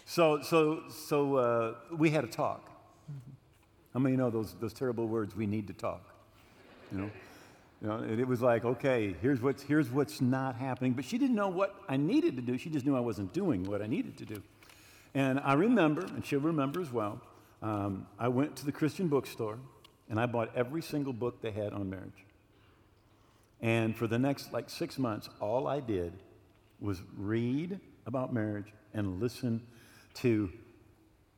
so, 0.04 0.42
so, 0.42 0.82
so 0.88 1.36
uh, 1.36 1.74
we 1.96 2.10
had 2.10 2.24
a 2.24 2.26
talk. 2.26 2.68
How 3.94 4.00
many 4.00 4.16
know 4.16 4.28
those, 4.28 4.54
those 4.54 4.72
terrible 4.72 5.06
words, 5.06 5.36
we 5.36 5.46
need 5.46 5.66
to 5.68 5.72
talk? 5.72 6.02
You 6.90 6.98
know? 6.98 7.10
You 7.80 7.88
know, 7.88 7.94
and 7.96 8.20
it 8.20 8.26
was 8.26 8.40
like, 8.40 8.64
okay, 8.64 9.14
here's 9.22 9.40
what's, 9.40 9.62
here's 9.62 9.90
what's 9.90 10.20
not 10.20 10.56
happening. 10.56 10.92
But 10.92 11.04
she 11.04 11.16
didn't 11.18 11.36
know 11.36 11.48
what 11.48 11.74
I 11.88 11.96
needed 11.96 12.36
to 12.36 12.42
do. 12.42 12.56
She 12.58 12.70
just 12.70 12.84
knew 12.86 12.96
I 12.96 13.00
wasn't 13.00 13.32
doing 13.32 13.64
what 13.64 13.82
I 13.82 13.86
needed 13.86 14.16
to 14.18 14.24
do. 14.24 14.42
And 15.14 15.38
I 15.40 15.54
remember, 15.54 16.02
and 16.06 16.24
she'll 16.24 16.40
remember 16.40 16.80
as 16.80 16.92
well, 16.92 17.20
um, 17.62 18.06
I 18.18 18.28
went 18.28 18.56
to 18.56 18.66
the 18.66 18.72
Christian 18.72 19.08
bookstore 19.08 19.58
and 20.10 20.20
I 20.20 20.26
bought 20.26 20.50
every 20.54 20.82
single 20.82 21.12
book 21.12 21.40
they 21.40 21.52
had 21.52 21.72
on 21.72 21.88
marriage. 21.88 22.26
And 23.60 23.96
for 23.96 24.06
the 24.06 24.18
next 24.18 24.52
like 24.52 24.68
six 24.68 24.98
months, 24.98 25.28
all 25.40 25.68
I 25.68 25.80
did 25.80 26.12
was 26.80 27.00
read 27.16 27.78
about 28.06 28.32
marriage 28.32 28.72
and 28.92 29.20
listen 29.20 29.62
to 30.14 30.50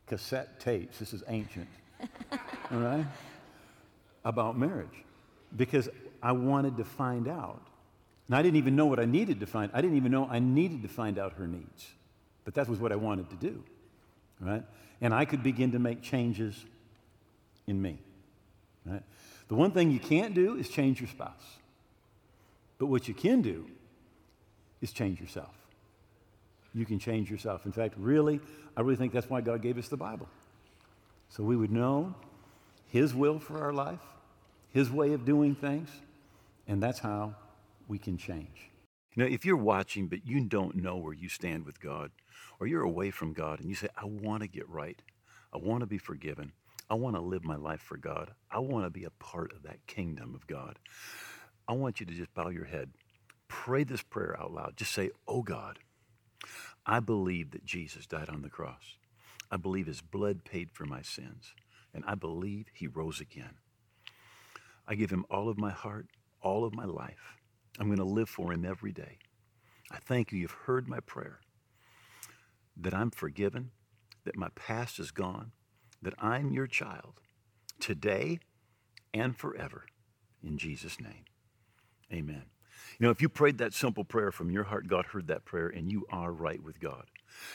cassette 0.06 0.58
tapes. 0.58 0.98
This 0.98 1.12
is 1.12 1.22
ancient, 1.28 1.68
all 2.32 2.78
right? 2.78 3.06
About 4.24 4.58
marriage 4.58 5.04
because 5.56 5.88
I 6.22 6.32
wanted 6.32 6.78
to 6.78 6.84
find 6.84 7.28
out. 7.28 7.60
And 8.26 8.34
I 8.34 8.42
didn't 8.42 8.56
even 8.56 8.74
know 8.74 8.86
what 8.86 8.98
I 8.98 9.04
needed 9.04 9.40
to 9.40 9.46
find. 9.46 9.70
I 9.74 9.82
didn't 9.82 9.98
even 9.98 10.10
know 10.10 10.26
I 10.26 10.38
needed 10.38 10.82
to 10.82 10.88
find 10.88 11.18
out 11.18 11.34
her 11.34 11.46
needs. 11.46 11.86
But 12.44 12.54
that 12.54 12.68
was 12.68 12.78
what 12.78 12.92
I 12.92 12.96
wanted 12.96 13.28
to 13.30 13.36
do, 13.36 13.62
right? 14.40 14.62
And 15.00 15.14
I 15.14 15.24
could 15.24 15.42
begin 15.42 15.72
to 15.72 15.78
make 15.78 16.02
changes 16.02 16.64
in 17.66 17.80
me, 17.80 17.98
right? 18.84 19.02
The 19.48 19.54
one 19.54 19.70
thing 19.70 19.90
you 19.90 20.00
can't 20.00 20.34
do 20.34 20.56
is 20.56 20.68
change 20.68 21.00
your 21.00 21.08
spouse. 21.08 21.58
But 22.78 22.86
what 22.86 23.08
you 23.08 23.14
can 23.14 23.42
do 23.42 23.66
is 24.80 24.92
change 24.92 25.20
yourself. 25.20 25.54
You 26.74 26.84
can 26.84 26.98
change 26.98 27.30
yourself. 27.30 27.66
In 27.66 27.72
fact, 27.72 27.94
really, 27.96 28.40
I 28.76 28.80
really 28.80 28.96
think 28.96 29.12
that's 29.12 29.30
why 29.30 29.40
God 29.40 29.62
gave 29.62 29.78
us 29.78 29.88
the 29.88 29.96
Bible. 29.96 30.28
So 31.28 31.44
we 31.44 31.56
would 31.56 31.70
know 31.70 32.14
His 32.88 33.14
will 33.14 33.38
for 33.38 33.62
our 33.62 33.72
life, 33.72 34.00
His 34.72 34.90
way 34.90 35.12
of 35.12 35.24
doing 35.24 35.54
things, 35.54 35.88
and 36.66 36.82
that's 36.82 36.98
how 36.98 37.34
we 37.86 37.98
can 37.98 38.18
change. 38.18 38.70
You 39.14 39.22
know, 39.22 39.30
if 39.30 39.44
you're 39.44 39.56
watching 39.56 40.08
but 40.08 40.26
you 40.26 40.44
don't 40.44 40.76
know 40.76 40.96
where 40.96 41.12
you 41.12 41.28
stand 41.28 41.64
with 41.64 41.80
God, 41.80 42.10
or 42.58 42.66
you're 42.66 42.82
away 42.82 43.10
from 43.10 43.32
God 43.32 43.60
and 43.60 43.68
you 43.68 43.74
say, 43.74 43.88
I 43.96 44.04
want 44.04 44.42
to 44.42 44.48
get 44.48 44.68
right, 44.68 45.00
I 45.52 45.58
want 45.58 45.80
to 45.80 45.86
be 45.86 45.98
forgiven, 45.98 46.52
I 46.90 46.94
want 46.94 47.16
to 47.16 47.22
live 47.22 47.44
my 47.44 47.56
life 47.56 47.80
for 47.80 47.96
God, 47.96 48.32
I 48.50 48.58
want 48.58 48.84
to 48.86 48.90
be 48.90 49.04
a 49.04 49.10
part 49.10 49.52
of 49.52 49.62
that 49.62 49.86
kingdom 49.86 50.34
of 50.34 50.46
God, 50.46 50.78
I 51.68 51.72
want 51.72 52.00
you 52.00 52.06
to 52.06 52.12
just 52.12 52.34
bow 52.34 52.48
your 52.48 52.64
head, 52.64 52.90
pray 53.48 53.84
this 53.84 54.02
prayer 54.02 54.36
out 54.38 54.52
loud. 54.52 54.76
Just 54.76 54.92
say, 54.92 55.10
Oh 55.28 55.42
God, 55.42 55.78
I 56.84 57.00
believe 57.00 57.52
that 57.52 57.64
Jesus 57.64 58.06
died 58.06 58.28
on 58.28 58.42
the 58.42 58.50
cross. 58.50 58.96
I 59.50 59.56
believe 59.56 59.86
his 59.86 60.00
blood 60.00 60.44
paid 60.44 60.70
for 60.72 60.84
my 60.84 61.02
sins, 61.02 61.54
and 61.94 62.04
I 62.06 62.16
believe 62.16 62.66
he 62.72 62.86
rose 62.86 63.20
again. 63.20 63.58
I 64.86 64.96
give 64.96 65.10
him 65.10 65.24
all 65.30 65.48
of 65.48 65.58
my 65.58 65.70
heart, 65.70 66.08
all 66.42 66.64
of 66.64 66.74
my 66.74 66.84
life. 66.84 67.36
I'm 67.78 67.86
going 67.86 67.98
to 67.98 68.04
live 68.04 68.28
for 68.28 68.52
him 68.52 68.64
every 68.64 68.92
day. 68.92 69.18
I 69.90 69.98
thank 69.98 70.32
you, 70.32 70.38
you've 70.38 70.50
heard 70.66 70.88
my 70.88 71.00
prayer, 71.00 71.40
that 72.76 72.94
I'm 72.94 73.10
forgiven, 73.10 73.70
that 74.24 74.36
my 74.36 74.48
past 74.54 74.98
is 74.98 75.10
gone, 75.10 75.52
that 76.02 76.14
I'm 76.18 76.52
your 76.52 76.66
child 76.66 77.20
today 77.80 78.38
and 79.12 79.36
forever. 79.36 79.86
In 80.42 80.58
Jesus' 80.58 81.00
name, 81.00 81.24
amen. 82.12 82.44
You 82.98 83.06
know, 83.06 83.10
if 83.10 83.22
you 83.22 83.28
prayed 83.28 83.58
that 83.58 83.74
simple 83.74 84.04
prayer 84.04 84.32
from 84.32 84.50
your 84.50 84.64
heart, 84.64 84.88
God 84.88 85.06
heard 85.06 85.28
that 85.28 85.44
prayer 85.44 85.68
and 85.68 85.90
you 85.90 86.06
are 86.10 86.32
right 86.32 86.62
with 86.62 86.80
God. 86.80 87.06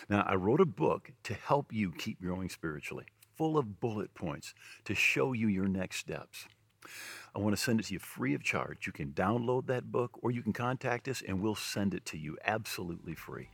Now, 0.10 0.24
I 0.28 0.36
wrote 0.36 0.62
a 0.62 0.66
book 0.66 1.12
to 1.24 1.34
help 1.34 1.72
you 1.72 1.92
keep 1.92 2.22
growing 2.22 2.50
spiritually, 2.50 3.06
full 3.36 3.58
of 3.58 3.80
bullet 3.80 4.14
points 4.14 4.54
to 4.86 4.96
show 4.96 5.34
you 5.34 5.48
your 5.48 5.68
next 5.68 5.98
steps. 5.98 6.48
I 7.36 7.40
want 7.40 7.56
to 7.56 7.62
send 7.62 7.80
it 7.80 7.88
to 7.88 7.94
you 7.94 8.00
free 8.00 8.34
of 8.34 8.44
charge. 8.44 8.88
You 8.88 8.92
can 8.92 9.12
download 9.12 9.68
that 9.68 9.92
book 9.92 10.12
or 10.22 10.32
you 10.32 10.42
can 10.42 10.54
contact 10.54 11.08
us 11.08 11.22
and 11.28 11.42
we'll 11.42 11.56
send 11.56 11.94
it 11.94 12.06
to 12.08 12.18
you 12.18 12.38
absolutely 12.46 13.14
free. 13.14 13.50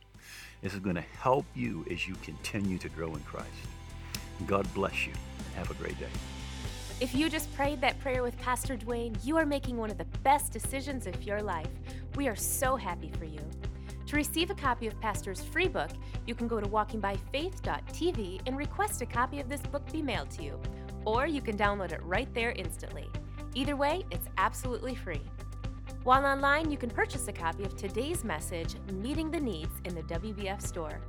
This 0.62 0.74
is 0.74 0.80
going 0.80 0.96
to 0.96 1.04
help 1.20 1.44
you 1.54 1.84
as 1.90 2.08
you 2.08 2.14
continue 2.22 2.78
to 2.78 2.88
grow 2.88 3.14
in 3.14 3.20
Christ. 3.20 3.48
God 4.46 4.66
bless 4.74 5.06
you 5.06 5.12
and 5.12 5.54
have 5.56 5.70
a 5.70 5.74
great 5.74 5.98
day. 5.98 6.08
If 6.98 7.14
you 7.14 7.28
just 7.28 7.54
prayed 7.54 7.82
that 7.82 7.98
prayer 8.00 8.22
with 8.22 8.38
Pastor 8.38 8.74
Duane, 8.74 9.14
you 9.22 9.36
are 9.36 9.44
making 9.44 9.76
one 9.76 9.90
of 9.90 9.98
the 9.98 10.06
best 10.22 10.52
decisions 10.52 11.06
of 11.06 11.22
your 11.22 11.42
life. 11.42 11.68
We 12.14 12.26
are 12.26 12.36
so 12.36 12.76
happy 12.76 13.12
for 13.18 13.26
you. 13.26 13.40
To 14.06 14.16
receive 14.16 14.50
a 14.50 14.54
copy 14.54 14.86
of 14.86 14.98
Pastor's 15.00 15.42
free 15.42 15.68
book, 15.68 15.90
you 16.26 16.34
can 16.34 16.48
go 16.48 16.60
to 16.60 16.66
walkingbyfaith.tv 16.66 18.40
and 18.46 18.56
request 18.56 19.02
a 19.02 19.06
copy 19.06 19.40
of 19.40 19.48
this 19.48 19.60
book 19.60 19.90
be 19.92 20.00
mailed 20.00 20.30
to 20.30 20.42
you, 20.42 20.60
or 21.04 21.26
you 21.26 21.42
can 21.42 21.58
download 21.58 21.92
it 21.92 22.02
right 22.02 22.32
there 22.32 22.52
instantly. 22.52 23.08
Either 23.56 23.74
way, 23.74 24.04
it's 24.10 24.28
absolutely 24.36 24.94
free. 24.94 25.22
While 26.04 26.26
online, 26.26 26.70
you 26.70 26.76
can 26.76 26.90
purchase 26.90 27.26
a 27.26 27.32
copy 27.32 27.64
of 27.64 27.74
today's 27.74 28.22
message, 28.22 28.74
Meeting 28.92 29.30
the 29.30 29.40
Needs, 29.40 29.80
in 29.86 29.94
the 29.94 30.02
WBF 30.02 30.60
store. 30.60 31.00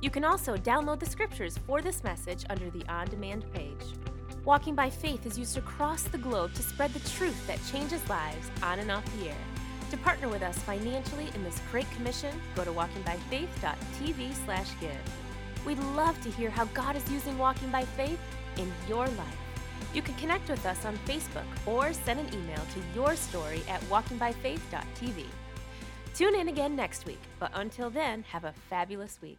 You 0.00 0.08
can 0.08 0.24
also 0.24 0.56
download 0.56 1.00
the 1.00 1.10
scriptures 1.10 1.58
for 1.66 1.82
this 1.82 2.04
message 2.04 2.44
under 2.48 2.70
the 2.70 2.88
on 2.88 3.08
demand 3.08 3.52
page. 3.52 3.96
Walking 4.44 4.76
by 4.76 4.88
Faith 4.88 5.26
is 5.26 5.36
used 5.36 5.58
across 5.58 6.04
the 6.04 6.18
globe 6.18 6.54
to 6.54 6.62
spread 6.62 6.94
the 6.94 7.10
truth 7.10 7.44
that 7.48 7.58
changes 7.72 8.08
lives 8.08 8.48
on 8.62 8.78
and 8.78 8.92
off 8.92 9.04
the 9.18 9.30
air. 9.30 9.44
To 9.90 9.96
partner 9.96 10.28
with 10.28 10.42
us 10.42 10.60
financially 10.60 11.32
in 11.34 11.42
this 11.42 11.60
great 11.72 11.90
commission, 11.96 12.40
go 12.54 12.62
to 12.62 12.70
walkingbyfaith.tv/give. 12.70 15.66
We'd 15.66 15.80
love 15.96 16.22
to 16.22 16.30
hear 16.30 16.50
how 16.50 16.66
God 16.66 16.94
is 16.94 17.10
using 17.10 17.36
Walking 17.38 17.70
by 17.70 17.84
Faith 17.84 18.20
in 18.56 18.72
your 18.88 19.08
life. 19.08 19.47
You 19.94 20.02
can 20.02 20.14
connect 20.14 20.48
with 20.48 20.64
us 20.66 20.84
on 20.84 20.96
Facebook 20.98 21.46
or 21.66 21.92
send 21.92 22.20
an 22.20 22.34
email 22.34 22.62
to 22.74 22.80
your 22.94 23.16
story 23.16 23.62
at 23.68 23.80
walkingbyfaith.tv. 23.82 25.24
Tune 26.14 26.34
in 26.34 26.48
again 26.48 26.74
next 26.74 27.06
week, 27.06 27.20
but 27.38 27.50
until 27.54 27.90
then, 27.90 28.24
have 28.30 28.44
a 28.44 28.54
fabulous 28.68 29.18
week. 29.22 29.38